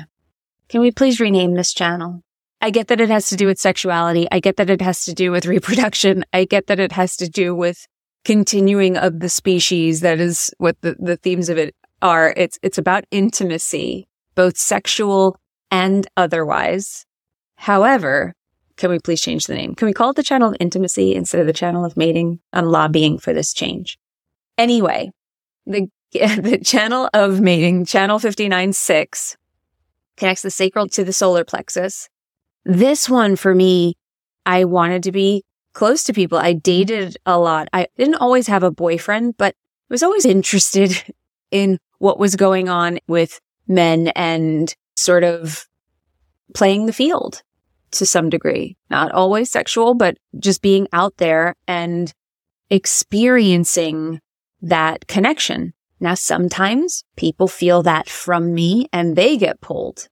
Can 0.67 0.81
we 0.81 0.91
please 0.91 1.19
rename 1.19 1.53
this 1.53 1.73
channel? 1.73 2.21
I 2.61 2.69
get 2.69 2.87
that 2.87 3.01
it 3.01 3.09
has 3.09 3.29
to 3.29 3.35
do 3.35 3.45
with 3.45 3.59
sexuality. 3.59 4.27
I 4.31 4.39
get 4.39 4.57
that 4.57 4.69
it 4.69 4.81
has 4.81 5.05
to 5.05 5.13
do 5.13 5.31
with 5.31 5.45
reproduction. 5.55 6.25
I 6.33 6.45
get 6.45 6.67
that 6.67 6.79
it 6.79 6.91
has 6.93 7.15
to 7.17 7.29
do 7.29 7.55
with 7.55 7.87
continuing 8.25 8.97
of 8.97 9.19
the 9.19 9.29
species. 9.29 10.01
That 10.01 10.19
is 10.19 10.53
what 10.57 10.79
the, 10.81 10.95
the 10.99 11.17
themes 11.17 11.49
of 11.49 11.57
it 11.57 11.75
are. 12.01 12.33
It's, 12.35 12.57
it's 12.61 12.77
about 12.77 13.05
intimacy, 13.11 14.07
both 14.35 14.57
sexual 14.57 15.37
and 15.73 16.05
otherwise. 16.15 17.03
However, 17.55 18.35
can 18.77 18.91
we 18.91 18.99
please 18.99 19.21
change 19.21 19.47
the 19.47 19.55
name? 19.55 19.73
Can 19.73 19.87
we 19.87 19.93
call 19.93 20.11
it 20.11 20.15
the 20.15 20.21
channel 20.21 20.49
of 20.49 20.57
intimacy 20.59 21.15
instead 21.15 21.41
of 21.41 21.47
the 21.47 21.53
channel 21.53 21.83
of 21.83 21.97
mating? 21.97 22.39
I'm 22.53 22.67
lobbying 22.67 23.17
for 23.17 23.33
this 23.33 23.53
change. 23.53 23.97
Anyway, 24.55 25.11
the, 25.65 25.87
the 26.11 26.59
channel 26.63 27.09
of 27.15 27.41
mating, 27.41 27.85
channel 27.85 28.19
59.6 28.19 29.35
connects 30.15 30.43
the 30.43 30.51
sacral 30.51 30.87
to 30.89 31.03
the 31.03 31.11
solar 31.11 31.43
plexus. 31.43 32.07
This 32.65 33.09
one 33.09 33.35
for 33.35 33.55
me, 33.55 33.97
I 34.45 34.65
wanted 34.65 35.01
to 35.03 35.11
be 35.11 35.43
close 35.73 36.03
to 36.03 36.13
people. 36.13 36.37
I 36.37 36.53
dated 36.53 37.17
a 37.25 37.39
lot. 37.39 37.67
I 37.73 37.87
didn't 37.97 38.15
always 38.15 38.45
have 38.45 38.61
a 38.61 38.69
boyfriend, 38.69 39.37
but 39.37 39.55
was 39.89 40.03
always 40.03 40.25
interested 40.37 41.03
in 41.49 41.79
what 41.97 42.19
was 42.19 42.35
going 42.35 42.69
on 42.69 42.99
with 43.07 43.41
men 43.67 44.09
and 44.09 44.75
sort 45.03 45.23
of 45.23 45.67
playing 46.53 46.85
the 46.85 46.93
field 46.93 47.41
to 47.91 48.05
some 48.05 48.29
degree. 48.29 48.77
Not 48.89 49.11
always 49.11 49.51
sexual, 49.51 49.93
but 49.93 50.17
just 50.39 50.61
being 50.61 50.87
out 50.93 51.17
there 51.17 51.55
and 51.67 52.11
experiencing 52.69 54.19
that 54.61 55.07
connection. 55.07 55.73
Now, 55.99 56.15
sometimes 56.15 57.03
people 57.15 57.47
feel 57.47 57.83
that 57.83 58.09
from 58.09 58.53
me 58.53 58.87
and 58.91 59.15
they 59.15 59.37
get 59.37 59.61
pulled. 59.61 60.07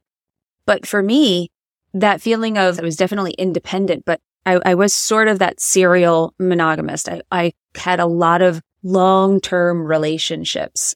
But 0.65 0.85
for 0.85 1.01
me, 1.01 1.49
that 1.93 2.21
feeling 2.21 2.57
of 2.57 2.79
I 2.79 2.83
was 2.83 2.95
definitely 2.95 3.33
independent, 3.33 4.05
but 4.05 4.21
I, 4.45 4.59
I 4.65 4.75
was 4.75 4.93
sort 4.93 5.27
of 5.27 5.39
that 5.39 5.59
serial 5.59 6.33
monogamist. 6.39 7.09
I, 7.09 7.21
I 7.31 7.53
had 7.75 7.99
a 7.99 8.05
lot 8.05 8.41
of 8.41 8.61
long-term 8.83 9.85
relationships. 9.85 10.95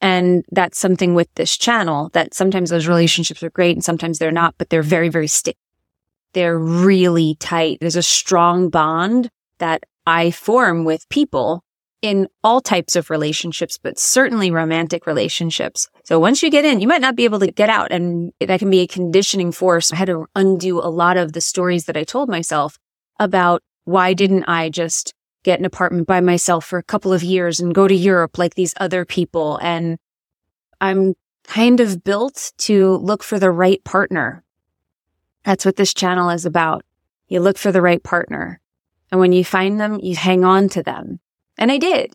And 0.00 0.44
that's 0.50 0.78
something 0.78 1.14
with 1.14 1.28
this 1.34 1.56
channel 1.56 2.08
that 2.14 2.34
sometimes 2.34 2.70
those 2.70 2.88
relationships 2.88 3.42
are 3.42 3.50
great 3.50 3.76
and 3.76 3.84
sometimes 3.84 4.18
they're 4.18 4.30
not, 4.30 4.54
but 4.56 4.70
they're 4.70 4.82
very, 4.82 5.08
very 5.08 5.26
sticky. 5.26 5.58
They're 6.32 6.58
really 6.58 7.36
tight. 7.38 7.78
There's 7.80 7.96
a 7.96 8.02
strong 8.02 8.70
bond 8.70 9.28
that 9.58 9.84
I 10.06 10.30
form 10.30 10.84
with 10.84 11.08
people 11.08 11.62
in 12.02 12.28
all 12.42 12.60
types 12.62 12.96
of 12.96 13.10
relationships, 13.10 13.76
but 13.76 13.98
certainly 13.98 14.50
romantic 14.50 15.06
relationships. 15.06 15.88
So 16.04 16.18
once 16.18 16.42
you 16.42 16.50
get 16.50 16.64
in, 16.64 16.80
you 16.80 16.88
might 16.88 17.02
not 17.02 17.16
be 17.16 17.24
able 17.24 17.40
to 17.40 17.50
get 17.50 17.68
out 17.68 17.92
and 17.92 18.32
that 18.40 18.58
can 18.58 18.70
be 18.70 18.80
a 18.80 18.86
conditioning 18.86 19.52
force. 19.52 19.92
I 19.92 19.96
had 19.96 20.06
to 20.06 20.26
undo 20.34 20.78
a 20.78 20.88
lot 20.88 21.18
of 21.18 21.34
the 21.34 21.42
stories 21.42 21.84
that 21.84 21.96
I 21.96 22.04
told 22.04 22.30
myself 22.30 22.78
about 23.18 23.62
why 23.84 24.14
didn't 24.14 24.44
I 24.44 24.70
just 24.70 25.12
get 25.42 25.58
an 25.58 25.64
apartment 25.64 26.06
by 26.06 26.20
myself 26.20 26.64
for 26.66 26.78
a 26.78 26.82
couple 26.82 27.12
of 27.12 27.22
years 27.22 27.60
and 27.60 27.74
go 27.74 27.88
to 27.88 27.94
Europe 27.94 28.38
like 28.38 28.54
these 28.54 28.74
other 28.78 29.04
people. 29.04 29.58
And 29.62 29.98
I'm 30.80 31.14
kind 31.44 31.80
of 31.80 32.04
built 32.04 32.52
to 32.58 32.96
look 32.96 33.22
for 33.22 33.38
the 33.38 33.50
right 33.50 33.82
partner. 33.84 34.44
That's 35.44 35.64
what 35.64 35.76
this 35.76 35.94
channel 35.94 36.30
is 36.30 36.44
about. 36.44 36.84
You 37.28 37.40
look 37.40 37.58
for 37.58 37.72
the 37.72 37.82
right 37.82 38.02
partner. 38.02 38.60
And 39.10 39.20
when 39.20 39.32
you 39.32 39.44
find 39.44 39.80
them, 39.80 39.98
you 40.02 40.14
hang 40.14 40.44
on 40.44 40.68
to 40.70 40.82
them. 40.82 41.20
And 41.58 41.72
I 41.72 41.78
did. 41.78 42.12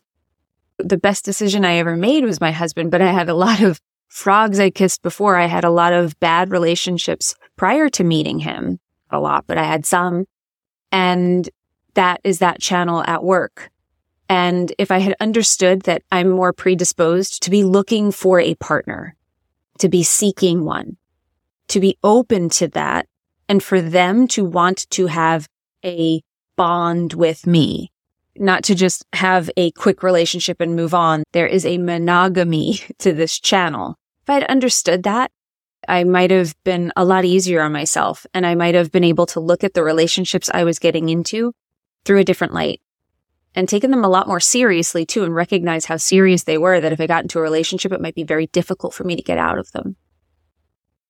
The 0.78 0.96
best 0.96 1.24
decision 1.24 1.64
I 1.64 1.76
ever 1.76 1.96
made 1.96 2.24
was 2.24 2.40
my 2.40 2.52
husband, 2.52 2.90
but 2.90 3.02
I 3.02 3.12
had 3.12 3.28
a 3.28 3.34
lot 3.34 3.60
of 3.60 3.80
frogs 4.08 4.60
I 4.60 4.70
kissed 4.70 5.02
before. 5.02 5.36
I 5.36 5.46
had 5.46 5.64
a 5.64 5.70
lot 5.70 5.92
of 5.92 6.18
bad 6.20 6.50
relationships 6.50 7.34
prior 7.56 7.88
to 7.90 8.04
meeting 8.04 8.38
him. 8.38 8.78
A 9.10 9.20
lot, 9.20 9.44
but 9.46 9.56
I 9.56 9.64
had 9.64 9.86
some. 9.86 10.26
And 10.90 11.48
that 11.96 12.20
is 12.24 12.38
that 12.38 12.60
channel 12.60 13.02
at 13.06 13.24
work. 13.24 13.70
And 14.28 14.72
if 14.78 14.90
I 14.90 14.98
had 14.98 15.16
understood 15.20 15.82
that 15.82 16.02
I'm 16.10 16.30
more 16.30 16.52
predisposed 16.52 17.42
to 17.42 17.50
be 17.50 17.64
looking 17.64 18.12
for 18.12 18.40
a 18.40 18.54
partner, 18.56 19.16
to 19.78 19.88
be 19.88 20.02
seeking 20.02 20.64
one, 20.64 20.96
to 21.68 21.80
be 21.80 21.98
open 22.02 22.48
to 22.50 22.68
that, 22.68 23.06
and 23.48 23.62
for 23.62 23.80
them 23.80 24.26
to 24.28 24.44
want 24.44 24.88
to 24.90 25.06
have 25.06 25.48
a 25.84 26.22
bond 26.56 27.12
with 27.12 27.46
me, 27.46 27.92
not 28.36 28.64
to 28.64 28.74
just 28.74 29.04
have 29.12 29.48
a 29.56 29.70
quick 29.72 30.02
relationship 30.02 30.60
and 30.60 30.74
move 30.74 30.94
on. 30.94 31.22
There 31.32 31.46
is 31.46 31.64
a 31.64 31.78
monogamy 31.78 32.80
to 32.98 33.12
this 33.12 33.38
channel. 33.38 33.96
If 34.22 34.30
I'd 34.30 34.44
understood 34.44 35.04
that, 35.04 35.30
I 35.88 36.02
might 36.02 36.32
have 36.32 36.54
been 36.64 36.92
a 36.96 37.04
lot 37.04 37.24
easier 37.24 37.62
on 37.62 37.72
myself 37.72 38.26
and 38.34 38.44
I 38.44 38.56
might 38.56 38.74
have 38.74 38.90
been 38.90 39.04
able 39.04 39.26
to 39.26 39.40
look 39.40 39.62
at 39.62 39.74
the 39.74 39.84
relationships 39.84 40.50
I 40.52 40.64
was 40.64 40.80
getting 40.80 41.08
into 41.08 41.52
through 42.06 42.18
a 42.20 42.24
different 42.24 42.54
light 42.54 42.80
and 43.54 43.68
taken 43.68 43.90
them 43.90 44.04
a 44.04 44.08
lot 44.08 44.28
more 44.28 44.40
seriously 44.40 45.04
too 45.04 45.24
and 45.24 45.34
recognize 45.34 45.86
how 45.86 45.96
serious 45.96 46.44
they 46.44 46.56
were 46.56 46.80
that 46.80 46.92
if 46.92 47.00
I 47.00 47.06
got 47.06 47.24
into 47.24 47.38
a 47.38 47.42
relationship, 47.42 47.92
it 47.92 48.00
might 48.00 48.14
be 48.14 48.22
very 48.22 48.46
difficult 48.48 48.94
for 48.94 49.04
me 49.04 49.16
to 49.16 49.22
get 49.22 49.38
out 49.38 49.58
of 49.58 49.72
them. 49.72 49.96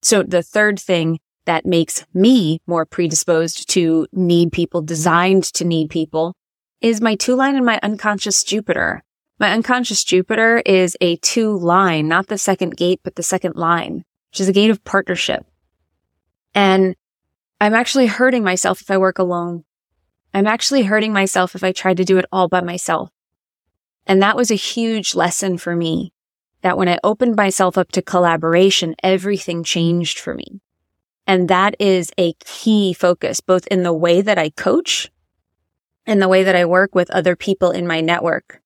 So 0.03 0.23
the 0.23 0.43
third 0.43 0.79
thing 0.79 1.19
that 1.45 1.67
makes 1.67 2.05
me 2.15 2.61
more 2.67 2.87
predisposed 2.87 3.69
to 3.71 4.07
need 4.13 4.53
people, 4.53 4.83
designed 4.83 5.45
to 5.55 5.65
need 5.65 5.91
people, 5.91 6.35
is 6.81 7.01
my 7.01 7.15
two 7.15 7.35
line 7.35 7.57
and 7.57 7.67
my 7.67 7.81
unconscious 7.83 8.43
Jupiter. 8.43 9.03
My 9.39 9.53
unconscious 9.53 10.03
Jupiter 10.03 10.63
is 10.65 10.97
a 11.01 11.17
two 11.17 11.57
line, 11.59 12.09
not 12.09 12.29
the 12.29 12.39
second 12.39 12.77
gate, 12.77 13.01
but 13.03 13.17
the 13.17 13.23
second 13.23 13.57
line, 13.57 14.05
which 14.31 14.41
is 14.41 14.49
a 14.49 14.53
gate 14.53 14.71
of 14.71 14.85
partnership. 14.85 15.45
And 16.55 16.97
I'm 17.61 17.75
actually 17.75 18.07
hurting 18.07 18.45
myself 18.45 18.81
if 18.81 18.91
I 18.91 18.99
work 18.99 19.19
alone. 19.19 19.65
I'm 20.37 20.47
actually 20.47 20.83
hurting 20.83 21.15
myself 21.15 21.55
if 21.55 21.65
I 21.65 21.73
try 21.73 21.95
to 21.95 22.05
do 22.05 22.19
it 22.19 22.27
all 22.31 22.47
by 22.47 22.61
myself. 22.61 23.09
And 24.07 24.21
that 24.21 24.37
was 24.37 24.51
a 24.51 24.55
huge 24.55 25.15
lesson 25.15 25.57
for 25.57 25.75
me 25.75 26.13
that 26.61 26.77
when 26.77 26.91
I 26.91 26.99
opened 27.03 27.37
myself 27.37 27.79
up 27.79 27.91
to 27.93 28.03
collaboration, 28.03 28.95
everything 29.03 29.65
changed 29.65 30.19
for 30.19 30.35
me. 30.35 30.61
And 31.27 31.49
that 31.49 31.75
is 31.79 32.13
a 32.19 32.35
key 32.35 32.93
focus, 32.93 33.41
both 33.41 33.67
in 33.69 33.83
the 33.83 33.95
way 33.95 34.21
that 34.21 34.37
I 34.37 34.51
coach 34.51 35.11
and 36.05 36.21
the 36.21 36.29
way 36.29 36.45
that 36.45 36.55
I 36.55 36.67
work 36.67 36.95
with 36.95 37.11
other 37.13 37.35
people 37.35 37.71
in 37.71 37.87
my 37.87 38.03
network, 38.03 38.61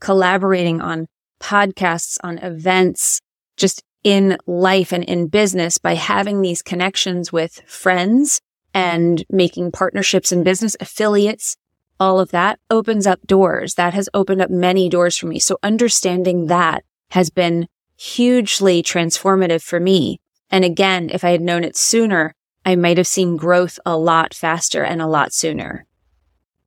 collaborating 0.00 0.82
on 0.82 1.06
podcasts, 1.40 2.18
on 2.22 2.36
events, 2.36 3.22
just 3.56 3.82
in 4.02 4.36
life 4.46 4.92
and 4.92 5.02
in 5.02 5.28
business 5.28 5.78
by 5.78 5.94
having 5.94 6.42
these 6.42 6.60
connections 6.60 7.32
with 7.32 7.62
friends 7.66 8.42
and 8.74 9.24
making 9.30 9.70
partnerships 9.70 10.32
and 10.32 10.44
business, 10.44 10.76
affiliates, 10.80 11.56
all 12.00 12.18
of 12.18 12.32
that 12.32 12.58
opens 12.68 13.06
up 13.06 13.24
doors. 13.26 13.76
That 13.76 13.94
has 13.94 14.08
opened 14.12 14.42
up 14.42 14.50
many 14.50 14.88
doors 14.88 15.16
for 15.16 15.26
me. 15.26 15.38
So 15.38 15.58
understanding 15.62 16.48
that 16.48 16.84
has 17.10 17.30
been 17.30 17.68
hugely 17.96 18.82
transformative 18.82 19.62
for 19.62 19.78
me. 19.78 20.20
And 20.50 20.64
again, 20.64 21.08
if 21.10 21.22
I 21.24 21.30
had 21.30 21.40
known 21.40 21.62
it 21.62 21.76
sooner, 21.76 22.34
I 22.66 22.74
might 22.76 22.98
have 22.98 23.06
seen 23.06 23.36
growth 23.36 23.78
a 23.86 23.96
lot 23.96 24.34
faster 24.34 24.82
and 24.82 25.00
a 25.00 25.06
lot 25.06 25.32
sooner. 25.32 25.86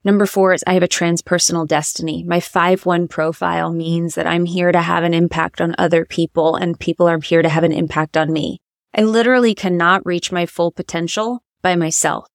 Number 0.03 0.25
four 0.25 0.53
is 0.53 0.63
I 0.65 0.73
have 0.73 0.83
a 0.83 0.87
transpersonal 0.87 1.67
destiny. 1.67 2.23
My 2.23 2.39
5-1 2.39 3.09
profile 3.09 3.73
means 3.73 4.15
that 4.15 4.27
I'm 4.27 4.45
here 4.45 4.71
to 4.71 4.81
have 4.81 5.03
an 5.03 5.13
impact 5.13 5.59
on 5.59 5.75
other 5.77 6.05
people 6.05 6.55
and 6.55 6.79
people 6.79 7.09
are 7.09 7.19
here 7.19 7.41
to 7.41 7.49
have 7.49 7.65
an 7.65 7.73
impact 7.73 8.15
on 8.15 8.31
me. 8.31 8.61
I 8.95 9.01
literally 9.01 9.53
cannot 9.53 10.05
reach 10.05 10.31
my 10.31 10.45
full 10.45 10.71
potential 10.71 11.43
by 11.67 11.75
myself. 11.75 12.29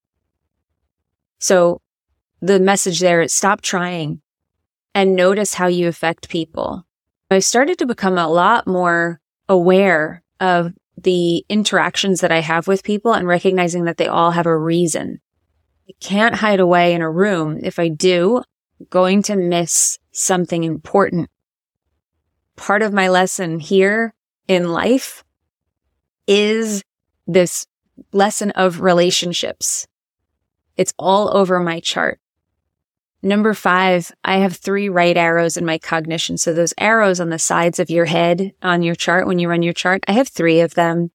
So 1.38 1.80
the 2.42 2.60
message 2.60 3.00
there 3.00 3.22
is 3.22 3.32
stop 3.32 3.62
trying 3.62 4.20
and 4.94 5.16
notice 5.16 5.54
how 5.54 5.68
you 5.68 5.88
affect 5.88 6.28
people. 6.28 6.84
I 7.30 7.38
started 7.38 7.78
to 7.78 7.86
become 7.86 8.18
a 8.18 8.28
lot 8.28 8.66
more 8.66 9.20
aware 9.48 10.22
of 10.38 10.74
the 10.98 11.46
interactions 11.48 12.20
that 12.20 12.30
I 12.30 12.40
have 12.40 12.68
with 12.68 12.84
people 12.84 13.14
and 13.14 13.26
recognizing 13.26 13.84
that 13.84 13.96
they 13.96 14.06
all 14.06 14.32
have 14.32 14.44
a 14.44 14.58
reason. 14.58 15.22
I 15.88 15.94
can't 15.98 16.34
hide 16.34 16.60
away 16.60 16.92
in 16.92 17.00
a 17.00 17.10
room. 17.10 17.58
If 17.62 17.78
I 17.78 17.88
do, 17.88 18.42
I'm 18.80 18.86
going 18.90 19.22
to 19.22 19.36
miss 19.36 19.98
something 20.10 20.62
important. 20.62 21.30
Part 22.56 22.82
of 22.82 22.92
my 22.92 23.08
lesson 23.08 23.60
here 23.60 24.12
in 24.46 24.72
life 24.72 25.24
is 26.26 26.82
this 27.26 27.66
lesson 28.12 28.50
of 28.52 28.80
relationships. 28.80 29.86
It's 30.76 30.94
all 30.98 31.36
over 31.36 31.60
my 31.60 31.80
chart. 31.80 32.18
Number 33.22 33.54
five, 33.54 34.10
I 34.24 34.38
have 34.38 34.56
three 34.56 34.88
right 34.88 35.16
arrows 35.16 35.56
in 35.56 35.64
my 35.64 35.78
cognition. 35.78 36.38
So 36.38 36.52
those 36.52 36.74
arrows 36.76 37.20
on 37.20 37.28
the 37.28 37.38
sides 37.38 37.78
of 37.78 37.90
your 37.90 38.06
head 38.06 38.52
on 38.62 38.82
your 38.82 38.96
chart, 38.96 39.26
when 39.26 39.38
you 39.38 39.48
run 39.48 39.62
your 39.62 39.72
chart, 39.72 40.02
I 40.08 40.12
have 40.12 40.28
three 40.28 40.60
of 40.60 40.74
them. 40.74 41.12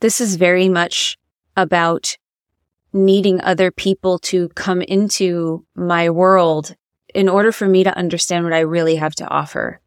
This 0.00 0.20
is 0.20 0.36
very 0.36 0.68
much 0.68 1.16
about 1.56 2.18
needing 2.92 3.40
other 3.40 3.70
people 3.70 4.18
to 4.18 4.48
come 4.50 4.82
into 4.82 5.64
my 5.74 6.10
world 6.10 6.76
in 7.14 7.28
order 7.28 7.50
for 7.50 7.66
me 7.66 7.82
to 7.84 7.96
understand 7.96 8.44
what 8.44 8.52
I 8.52 8.60
really 8.60 8.96
have 8.96 9.14
to 9.16 9.28
offer. 9.28 9.80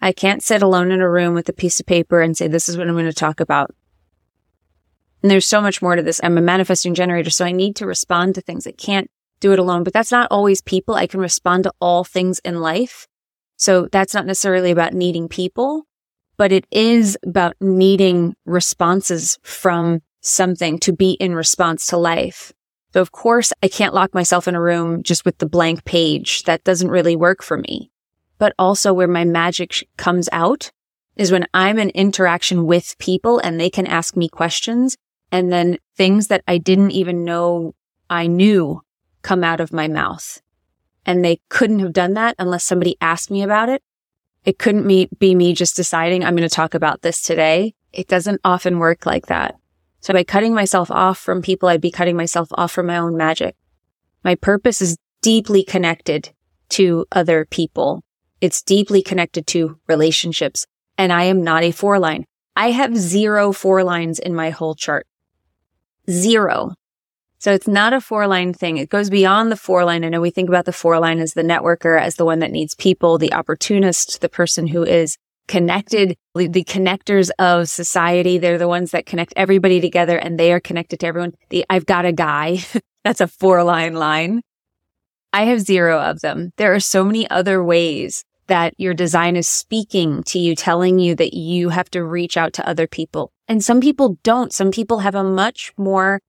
I 0.00 0.12
can't 0.12 0.42
sit 0.42 0.62
alone 0.62 0.90
in 0.90 1.00
a 1.00 1.08
room 1.08 1.34
with 1.34 1.48
a 1.48 1.52
piece 1.52 1.78
of 1.80 1.86
paper 1.86 2.20
and 2.20 2.36
say, 2.36 2.48
this 2.48 2.68
is 2.68 2.76
what 2.76 2.88
I'm 2.88 2.94
going 2.94 3.06
to 3.06 3.12
talk 3.12 3.40
about. 3.40 3.70
And 5.24 5.30
there's 5.30 5.46
so 5.46 5.62
much 5.62 5.80
more 5.80 5.96
to 5.96 6.02
this. 6.02 6.20
I'm 6.22 6.36
a 6.36 6.42
manifesting 6.42 6.92
generator, 6.92 7.30
so 7.30 7.46
I 7.46 7.52
need 7.52 7.76
to 7.76 7.86
respond 7.86 8.34
to 8.34 8.42
things. 8.42 8.66
I 8.66 8.72
can't 8.72 9.10
do 9.40 9.54
it 9.54 9.58
alone, 9.58 9.82
but 9.82 9.94
that's 9.94 10.12
not 10.12 10.28
always 10.30 10.60
people. 10.60 10.96
I 10.96 11.06
can 11.06 11.18
respond 11.18 11.64
to 11.64 11.72
all 11.80 12.04
things 12.04 12.40
in 12.40 12.60
life. 12.60 13.08
So 13.56 13.88
that's 13.90 14.12
not 14.12 14.26
necessarily 14.26 14.70
about 14.70 14.92
needing 14.92 15.28
people, 15.28 15.86
but 16.36 16.52
it 16.52 16.66
is 16.70 17.16
about 17.24 17.56
needing 17.58 18.36
responses 18.44 19.38
from 19.42 20.02
something 20.20 20.78
to 20.80 20.92
be 20.92 21.12
in 21.12 21.34
response 21.34 21.86
to 21.86 21.96
life. 21.96 22.52
So 22.92 23.00
of 23.00 23.10
course 23.10 23.50
I 23.62 23.68
can't 23.68 23.94
lock 23.94 24.12
myself 24.12 24.46
in 24.46 24.54
a 24.54 24.60
room 24.60 25.02
just 25.02 25.24
with 25.24 25.38
the 25.38 25.48
blank 25.48 25.86
page. 25.86 26.42
That 26.42 26.64
doesn't 26.64 26.90
really 26.90 27.16
work 27.16 27.42
for 27.42 27.56
me. 27.56 27.90
But 28.36 28.52
also 28.58 28.92
where 28.92 29.08
my 29.08 29.24
magic 29.24 29.88
comes 29.96 30.28
out 30.32 30.70
is 31.16 31.32
when 31.32 31.46
I'm 31.54 31.78
in 31.78 31.88
interaction 31.90 32.66
with 32.66 32.94
people 32.98 33.38
and 33.38 33.58
they 33.58 33.70
can 33.70 33.86
ask 33.86 34.18
me 34.18 34.28
questions 34.28 34.98
and 35.34 35.50
then 35.52 35.78
things 35.96 36.28
that 36.28 36.44
I 36.46 36.58
didn't 36.58 36.92
even 36.92 37.24
know 37.24 37.74
I 38.08 38.28
knew 38.28 38.82
come 39.22 39.42
out 39.42 39.58
of 39.58 39.72
my 39.72 39.88
mouth. 39.88 40.40
And 41.04 41.24
they 41.24 41.40
couldn't 41.48 41.80
have 41.80 41.92
done 41.92 42.14
that 42.14 42.36
unless 42.38 42.62
somebody 42.62 42.96
asked 43.00 43.32
me 43.32 43.42
about 43.42 43.68
it. 43.68 43.82
It 44.44 44.60
couldn't 44.60 44.86
be 45.18 45.34
me 45.34 45.52
just 45.52 45.74
deciding 45.74 46.24
I'm 46.24 46.36
going 46.36 46.48
to 46.48 46.54
talk 46.54 46.72
about 46.72 47.02
this 47.02 47.20
today. 47.20 47.74
It 47.92 48.06
doesn't 48.06 48.42
often 48.44 48.78
work 48.78 49.06
like 49.06 49.26
that. 49.26 49.56
So 49.98 50.12
by 50.12 50.22
cutting 50.22 50.54
myself 50.54 50.88
off 50.92 51.18
from 51.18 51.42
people, 51.42 51.68
I'd 51.68 51.80
be 51.80 51.90
cutting 51.90 52.16
myself 52.16 52.46
off 52.52 52.70
from 52.70 52.86
my 52.86 52.98
own 52.98 53.16
magic. 53.16 53.56
My 54.22 54.36
purpose 54.36 54.80
is 54.80 54.96
deeply 55.20 55.64
connected 55.64 56.30
to 56.68 57.06
other 57.10 57.44
people. 57.44 58.04
It's 58.40 58.62
deeply 58.62 59.02
connected 59.02 59.48
to 59.48 59.80
relationships. 59.88 60.64
And 60.96 61.12
I 61.12 61.24
am 61.24 61.42
not 61.42 61.64
a 61.64 61.72
four 61.72 61.98
line. 61.98 62.24
I 62.54 62.70
have 62.70 62.96
zero 62.96 63.50
four 63.50 63.82
lines 63.82 64.20
in 64.20 64.32
my 64.32 64.50
whole 64.50 64.76
chart. 64.76 65.08
Zero. 66.10 66.74
So 67.38 67.52
it's 67.52 67.68
not 67.68 67.92
a 67.92 68.00
four 68.00 68.26
line 68.26 68.54
thing. 68.54 68.78
It 68.78 68.88
goes 68.88 69.10
beyond 69.10 69.52
the 69.52 69.56
four 69.56 69.84
line. 69.84 70.02
I 70.02 70.08
know 70.08 70.20
we 70.22 70.30
think 70.30 70.48
about 70.48 70.64
the 70.64 70.72
four 70.72 70.98
line 70.98 71.18
as 71.18 71.34
the 71.34 71.42
networker, 71.42 72.00
as 72.00 72.16
the 72.16 72.24
one 72.24 72.38
that 72.38 72.50
needs 72.50 72.74
people, 72.74 73.18
the 73.18 73.34
opportunist, 73.34 74.22
the 74.22 74.30
person 74.30 74.66
who 74.66 74.82
is 74.82 75.18
connected, 75.46 76.16
the 76.34 76.64
connectors 76.64 77.28
of 77.38 77.68
society. 77.68 78.38
They're 78.38 78.56
the 78.56 78.66
ones 78.66 78.92
that 78.92 79.04
connect 79.04 79.34
everybody 79.36 79.78
together 79.80 80.16
and 80.16 80.40
they 80.40 80.52
are 80.54 80.60
connected 80.60 81.00
to 81.00 81.06
everyone. 81.06 81.34
The 81.50 81.66
I've 81.68 81.84
got 81.84 82.06
a 82.06 82.12
guy. 82.12 82.60
That's 83.04 83.20
a 83.20 83.28
four 83.28 83.62
line 83.62 83.92
line. 83.92 84.40
I 85.34 85.44
have 85.44 85.60
zero 85.60 86.00
of 86.00 86.20
them. 86.20 86.52
There 86.56 86.72
are 86.72 86.80
so 86.80 87.04
many 87.04 87.28
other 87.28 87.62
ways 87.62 88.24
that 88.46 88.72
your 88.78 88.94
design 88.94 89.36
is 89.36 89.48
speaking 89.48 90.22
to 90.24 90.38
you, 90.38 90.54
telling 90.54 90.98
you 90.98 91.14
that 91.16 91.34
you 91.34 91.68
have 91.68 91.90
to 91.90 92.02
reach 92.02 92.38
out 92.38 92.54
to 92.54 92.66
other 92.66 92.86
people. 92.86 93.33
And 93.48 93.62
some 93.62 93.80
people 93.80 94.18
don't. 94.22 94.52
Some 94.52 94.70
people 94.70 95.00
have 95.00 95.14
a 95.14 95.24
much 95.24 95.72
more 95.76 96.20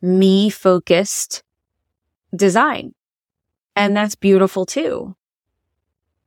me 0.00 0.50
focused 0.50 1.42
design. 2.34 2.94
And 3.74 3.96
that's 3.96 4.14
beautiful 4.14 4.64
too. 4.66 5.14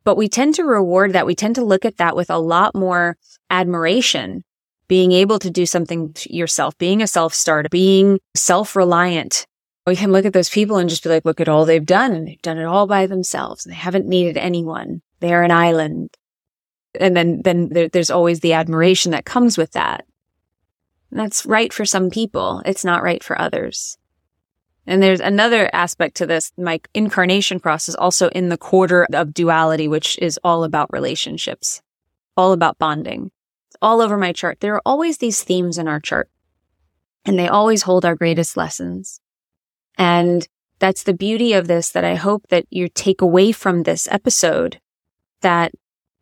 But 0.03 0.17
we 0.17 0.29
tend 0.29 0.55
to 0.55 0.63
reward 0.63 1.13
that. 1.13 1.25
We 1.25 1.35
tend 1.35 1.55
to 1.55 1.65
look 1.65 1.85
at 1.85 1.97
that 1.97 2.15
with 2.15 2.29
a 2.29 2.37
lot 2.37 2.75
more 2.75 3.17
admiration, 3.49 4.43
being 4.87 5.11
able 5.11 5.39
to 5.39 5.49
do 5.49 5.65
something 5.65 6.15
yourself, 6.25 6.77
being 6.77 7.01
a 7.01 7.07
self 7.07 7.33
starter, 7.33 7.69
being 7.69 8.19
self 8.35 8.75
reliant. 8.75 9.45
We 9.85 9.95
can 9.95 10.11
look 10.11 10.25
at 10.25 10.33
those 10.33 10.49
people 10.49 10.77
and 10.77 10.89
just 10.89 11.03
be 11.03 11.09
like, 11.09 11.25
look 11.25 11.41
at 11.41 11.49
all 11.49 11.65
they've 11.65 11.85
done 11.85 12.13
and 12.13 12.27
they've 12.27 12.41
done 12.41 12.59
it 12.59 12.65
all 12.65 12.85
by 12.85 13.07
themselves 13.07 13.65
and 13.65 13.73
they 13.73 13.77
haven't 13.77 14.07
needed 14.07 14.37
anyone. 14.37 15.01
They're 15.19 15.43
an 15.43 15.51
island. 15.51 16.15
And 16.99 17.15
then, 17.15 17.41
then 17.43 17.69
there, 17.69 17.89
there's 17.89 18.11
always 18.11 18.39
the 18.39 18.53
admiration 18.53 19.11
that 19.11 19.25
comes 19.25 19.57
with 19.57 19.71
that. 19.71 20.05
That's 21.11 21.45
right 21.45 21.73
for 21.73 21.85
some 21.85 22.09
people. 22.09 22.61
It's 22.65 22.85
not 22.85 23.03
right 23.03 23.23
for 23.23 23.39
others. 23.39 23.97
And 24.85 25.03
there's 25.03 25.19
another 25.19 25.69
aspect 25.73 26.17
to 26.17 26.25
this. 26.25 26.51
My 26.57 26.81
incarnation 26.93 27.59
process 27.59 27.95
also 27.95 28.29
in 28.29 28.49
the 28.49 28.57
quarter 28.57 29.07
of 29.13 29.33
duality, 29.33 29.87
which 29.87 30.17
is 30.19 30.39
all 30.43 30.63
about 30.63 30.91
relationships, 30.91 31.81
all 32.35 32.53
about 32.53 32.79
bonding. 32.79 33.31
It's 33.67 33.77
all 33.81 34.01
over 34.01 34.17
my 34.17 34.33
chart. 34.33 34.59
There 34.59 34.75
are 34.75 34.81
always 34.85 35.17
these 35.17 35.43
themes 35.43 35.77
in 35.77 35.87
our 35.87 35.99
chart 35.99 36.29
and 37.25 37.37
they 37.37 37.47
always 37.47 37.83
hold 37.83 38.05
our 38.05 38.15
greatest 38.15 38.57
lessons. 38.57 39.21
And 39.97 40.47
that's 40.79 41.03
the 41.03 41.13
beauty 41.13 41.53
of 41.53 41.67
this 41.67 41.91
that 41.91 42.05
I 42.05 42.15
hope 42.15 42.47
that 42.49 42.65
you 42.69 42.87
take 42.87 43.21
away 43.21 43.51
from 43.51 43.83
this 43.83 44.07
episode 44.09 44.79
that 45.41 45.73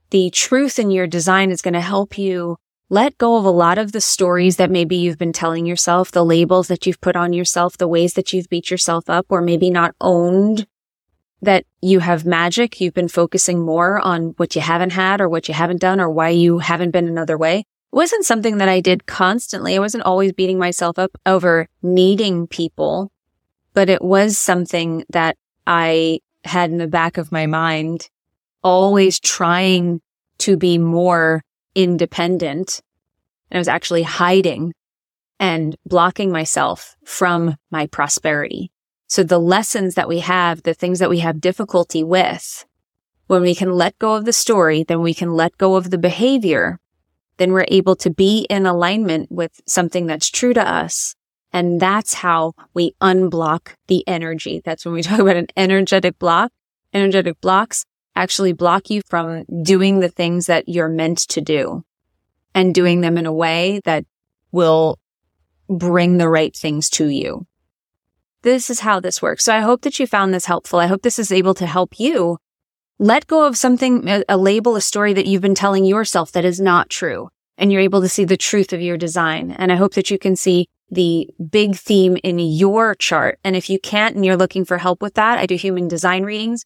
the 0.09 0.29
truth 0.29 0.79
in 0.79 0.91
your 0.91 1.07
design 1.07 1.51
is 1.51 1.61
going 1.61 1.73
to 1.73 1.81
help 1.81 2.17
you 2.17 2.57
let 2.89 3.17
go 3.17 3.35
of 3.35 3.45
a 3.45 3.49
lot 3.49 3.77
of 3.77 3.91
the 3.91 4.01
stories 4.01 4.55
that 4.55 4.71
maybe 4.71 4.95
you've 4.95 5.17
been 5.17 5.33
telling 5.33 5.65
yourself, 5.65 6.11
the 6.11 6.23
labels 6.23 6.69
that 6.69 6.85
you've 6.85 7.01
put 7.01 7.15
on 7.15 7.33
yourself, 7.33 7.77
the 7.77 7.87
ways 7.87 8.13
that 8.13 8.31
you've 8.31 8.49
beat 8.49 8.71
yourself 8.71 9.09
up, 9.09 9.25
or 9.29 9.41
maybe 9.41 9.69
not 9.69 9.93
owned 9.99 10.67
that 11.41 11.65
you 11.81 11.99
have 11.99 12.25
magic. 12.25 12.79
You've 12.79 12.93
been 12.93 13.09
focusing 13.09 13.59
more 13.59 13.99
on 13.99 14.33
what 14.37 14.55
you 14.55 14.61
haven't 14.61 14.91
had 14.91 15.19
or 15.19 15.27
what 15.27 15.47
you 15.47 15.53
haven't 15.53 15.81
done 15.81 15.99
or 15.99 16.09
why 16.09 16.29
you 16.29 16.59
haven't 16.59 16.91
been 16.91 17.07
another 17.07 17.37
way. 17.37 17.59
It 17.59 17.65
wasn't 17.91 18.25
something 18.25 18.57
that 18.57 18.69
I 18.69 18.79
did 18.79 19.05
constantly. 19.05 19.75
I 19.75 19.79
wasn't 19.79 20.03
always 20.03 20.33
beating 20.33 20.57
myself 20.57 20.97
up 20.97 21.11
over 21.25 21.67
needing 21.81 22.47
people, 22.47 23.11
but 23.73 23.89
it 23.89 24.01
was 24.01 24.37
something 24.37 25.03
that 25.09 25.37
I 25.65 26.21
had 26.43 26.71
in 26.71 26.77
the 26.77 26.87
back 26.87 27.17
of 27.17 27.31
my 27.31 27.45
mind, 27.47 28.09
always 28.63 29.19
trying 29.19 30.01
to 30.39 30.57
be 30.57 30.77
more 30.77 31.43
independent. 31.77 32.81
And 33.49 33.57
I 33.57 33.59
was 33.59 33.67
actually 33.67 34.03
hiding 34.03 34.73
and 35.39 35.77
blocking 35.85 36.31
myself 36.31 36.97
from 37.05 37.55
my 37.71 37.85
prosperity. 37.85 38.71
So 39.07 39.23
the 39.23 39.39
lessons 39.39 39.93
that 39.95 40.09
we 40.09 40.19
have, 40.19 40.63
the 40.63 40.73
things 40.73 40.99
that 40.99 41.09
we 41.09 41.19
have 41.19 41.39
difficulty 41.39 42.03
with, 42.03 42.65
when 43.27 43.41
we 43.43 43.53
can 43.53 43.71
let 43.71 43.97
go 43.99 44.15
of 44.15 44.25
the 44.25 44.33
story, 44.33 44.83
then 44.83 45.01
we 45.01 45.13
can 45.13 45.31
let 45.33 45.57
go 45.57 45.75
of 45.75 45.91
the 45.91 45.97
behavior, 45.97 46.79
then 47.37 47.53
we're 47.53 47.65
able 47.67 47.95
to 47.97 48.09
be 48.09 48.47
in 48.49 48.65
alignment 48.65 49.31
with 49.31 49.61
something 49.67 50.07
that's 50.07 50.29
true 50.29 50.53
to 50.53 50.67
us. 50.67 51.15
And 51.53 51.79
that's 51.79 52.15
how 52.15 52.53
we 52.73 52.95
unblock 53.01 53.75
the 53.87 54.05
energy. 54.07 54.61
That's 54.65 54.83
when 54.83 54.95
we 54.95 55.01
talk 55.03 55.19
about 55.19 55.37
an 55.37 55.47
energetic 55.55 56.17
block. 56.17 56.51
Energetic 56.93 57.39
blocks 57.41 57.85
actually 58.17 58.53
block 58.53 58.89
you 58.89 59.01
from 59.07 59.45
doing 59.61 59.99
the 59.99 60.09
things 60.09 60.47
that 60.47 60.67
you're 60.67 60.89
meant 60.89 61.19
to 61.19 61.41
do 61.41 61.83
and 62.53 62.73
doing 62.73 63.01
them 63.01 63.17
in 63.17 63.25
a 63.25 63.33
way 63.33 63.79
that 63.85 64.05
will 64.51 64.97
bring 65.69 66.17
the 66.17 66.29
right 66.29 66.55
things 66.55 66.89
to 66.89 67.07
you. 67.07 67.45
This 68.41 68.69
is 68.69 68.79
how 68.79 68.99
this 68.99 69.21
works. 69.21 69.43
So 69.43 69.53
I 69.53 69.59
hope 69.59 69.81
that 69.81 69.99
you 69.99 70.07
found 70.07 70.33
this 70.33 70.45
helpful. 70.45 70.79
I 70.79 70.87
hope 70.87 71.01
this 71.01 71.19
is 71.19 71.31
able 71.31 71.53
to 71.55 71.65
help 71.65 71.99
you 71.99 72.37
let 72.99 73.27
go 73.27 73.45
of 73.45 73.57
something, 73.57 74.23
a 74.27 74.37
label, 74.37 74.75
a 74.75 74.81
story 74.81 75.13
that 75.13 75.27
you've 75.27 75.41
been 75.41 75.53
telling 75.53 75.85
yourself 75.85 76.31
that 76.31 76.45
is 76.45 76.59
not 76.59 76.89
true. 76.89 77.29
And 77.57 77.71
you're 77.71 77.81
able 77.81 78.01
to 78.01 78.09
see 78.09 78.25
the 78.25 78.37
truth 78.37 78.73
of 78.73 78.81
your 78.81 78.97
design. 78.97 79.51
And 79.51 79.71
I 79.71 79.75
hope 79.75 79.93
that 79.93 80.09
you 80.09 80.17
can 80.17 80.35
see 80.35 80.67
the 80.89 81.29
big 81.49 81.75
theme 81.75 82.17
in 82.23 82.39
your 82.39 82.95
chart. 82.95 83.39
And 83.43 83.55
if 83.55 83.69
you 83.69 83.79
can't 83.79 84.15
and 84.15 84.25
you're 84.25 84.37
looking 84.37 84.65
for 84.65 84.77
help 84.77 85.01
with 85.01 85.15
that, 85.15 85.37
I 85.37 85.45
do 85.45 85.55
human 85.55 85.87
design 85.87 86.23
readings. 86.23 86.65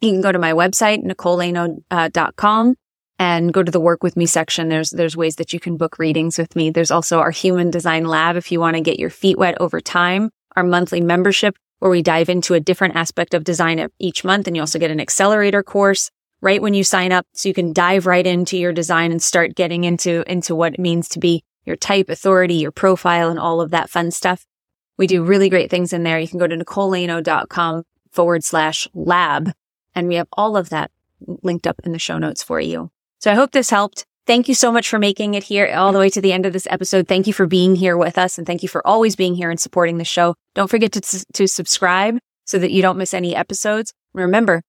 You 0.00 0.12
can 0.12 0.20
go 0.20 0.32
to 0.32 0.38
my 0.38 0.52
website, 0.52 1.04
nicolelaino.com 1.04 2.68
uh, 2.70 2.74
and 3.18 3.52
go 3.52 3.62
to 3.62 3.70
the 3.70 3.80
work 3.80 4.02
with 4.02 4.16
me 4.16 4.24
section. 4.24 4.68
There's, 4.70 4.90
there's 4.90 5.16
ways 5.16 5.36
that 5.36 5.52
you 5.52 5.60
can 5.60 5.76
book 5.76 5.98
readings 5.98 6.38
with 6.38 6.56
me. 6.56 6.70
There's 6.70 6.90
also 6.90 7.18
our 7.20 7.30
human 7.30 7.70
design 7.70 8.06
lab. 8.06 8.36
If 8.36 8.50
you 8.50 8.60
want 8.60 8.76
to 8.76 8.82
get 8.82 8.98
your 8.98 9.10
feet 9.10 9.36
wet 9.36 9.60
over 9.60 9.80
time, 9.80 10.30
our 10.56 10.64
monthly 10.64 11.02
membership 11.02 11.56
where 11.80 11.90
we 11.90 12.02
dive 12.02 12.28
into 12.28 12.54
a 12.54 12.60
different 12.60 12.94
aspect 12.96 13.34
of 13.34 13.44
design 13.44 13.86
each 13.98 14.24
month. 14.24 14.46
And 14.46 14.56
you 14.56 14.62
also 14.62 14.78
get 14.78 14.90
an 14.90 15.00
accelerator 15.00 15.62
course 15.62 16.10
right 16.40 16.62
when 16.62 16.74
you 16.74 16.84
sign 16.84 17.12
up. 17.12 17.26
So 17.34 17.48
you 17.48 17.54
can 17.54 17.72
dive 17.72 18.06
right 18.06 18.26
into 18.26 18.56
your 18.56 18.72
design 18.72 19.10
and 19.10 19.22
start 19.22 19.54
getting 19.54 19.84
into, 19.84 20.22
into 20.30 20.54
what 20.54 20.74
it 20.74 20.80
means 20.80 21.08
to 21.10 21.18
be 21.18 21.42
your 21.66 21.76
type, 21.76 22.08
authority, 22.08 22.54
your 22.54 22.72
profile, 22.72 23.28
and 23.28 23.38
all 23.38 23.60
of 23.60 23.70
that 23.70 23.90
fun 23.90 24.10
stuff. 24.10 24.46
We 24.96 25.06
do 25.06 25.22
really 25.22 25.48
great 25.48 25.70
things 25.70 25.92
in 25.92 26.04
there. 26.04 26.18
You 26.18 26.28
can 26.28 26.38
go 26.38 26.46
to 26.46 26.56
nicolelaino.com 26.56 27.84
forward 28.12 28.44
slash 28.44 28.88
lab 28.94 29.52
and 29.94 30.08
we 30.08 30.16
have 30.16 30.28
all 30.32 30.56
of 30.56 30.68
that 30.70 30.90
linked 31.42 31.66
up 31.66 31.80
in 31.84 31.92
the 31.92 31.98
show 31.98 32.18
notes 32.18 32.42
for 32.42 32.60
you. 32.60 32.90
So 33.18 33.30
I 33.30 33.34
hope 33.34 33.52
this 33.52 33.70
helped. 33.70 34.06
Thank 34.26 34.48
you 34.48 34.54
so 34.54 34.70
much 34.70 34.88
for 34.88 34.98
making 34.98 35.34
it 35.34 35.44
here 35.44 35.72
all 35.74 35.92
the 35.92 35.98
way 35.98 36.10
to 36.10 36.20
the 36.20 36.32
end 36.32 36.46
of 36.46 36.52
this 36.52 36.66
episode. 36.70 37.08
Thank 37.08 37.26
you 37.26 37.32
for 37.32 37.46
being 37.46 37.74
here 37.74 37.96
with 37.96 38.16
us 38.16 38.38
and 38.38 38.46
thank 38.46 38.62
you 38.62 38.68
for 38.68 38.86
always 38.86 39.16
being 39.16 39.34
here 39.34 39.50
and 39.50 39.58
supporting 39.58 39.98
the 39.98 40.04
show. 40.04 40.34
Don't 40.54 40.70
forget 40.70 40.92
to, 40.92 41.24
to 41.32 41.48
subscribe 41.48 42.18
so 42.44 42.58
that 42.58 42.70
you 42.70 42.82
don't 42.82 42.98
miss 42.98 43.14
any 43.14 43.34
episodes. 43.34 43.92
Remember, 44.12 44.62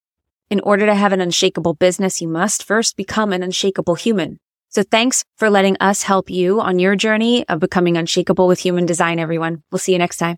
in 0.49 0.59
order 0.61 0.85
to 0.85 0.95
have 0.95 1.13
an 1.13 1.21
unshakable 1.21 1.75
business, 1.75 2.21
you 2.21 2.27
must 2.27 2.63
first 2.63 2.97
become 2.97 3.33
an 3.33 3.43
unshakable 3.43 3.95
human. 3.95 4.39
So 4.69 4.83
thanks 4.83 5.23
for 5.37 5.49
letting 5.49 5.77
us 5.79 6.03
help 6.03 6.29
you 6.29 6.61
on 6.61 6.79
your 6.79 6.95
journey 6.95 7.47
of 7.47 7.59
becoming 7.59 7.97
unshakable 7.97 8.47
with 8.47 8.59
human 8.59 8.85
design, 8.85 9.19
everyone. 9.19 9.63
We'll 9.71 9.79
see 9.79 9.91
you 9.91 9.99
next 9.99 10.17
time. 10.17 10.37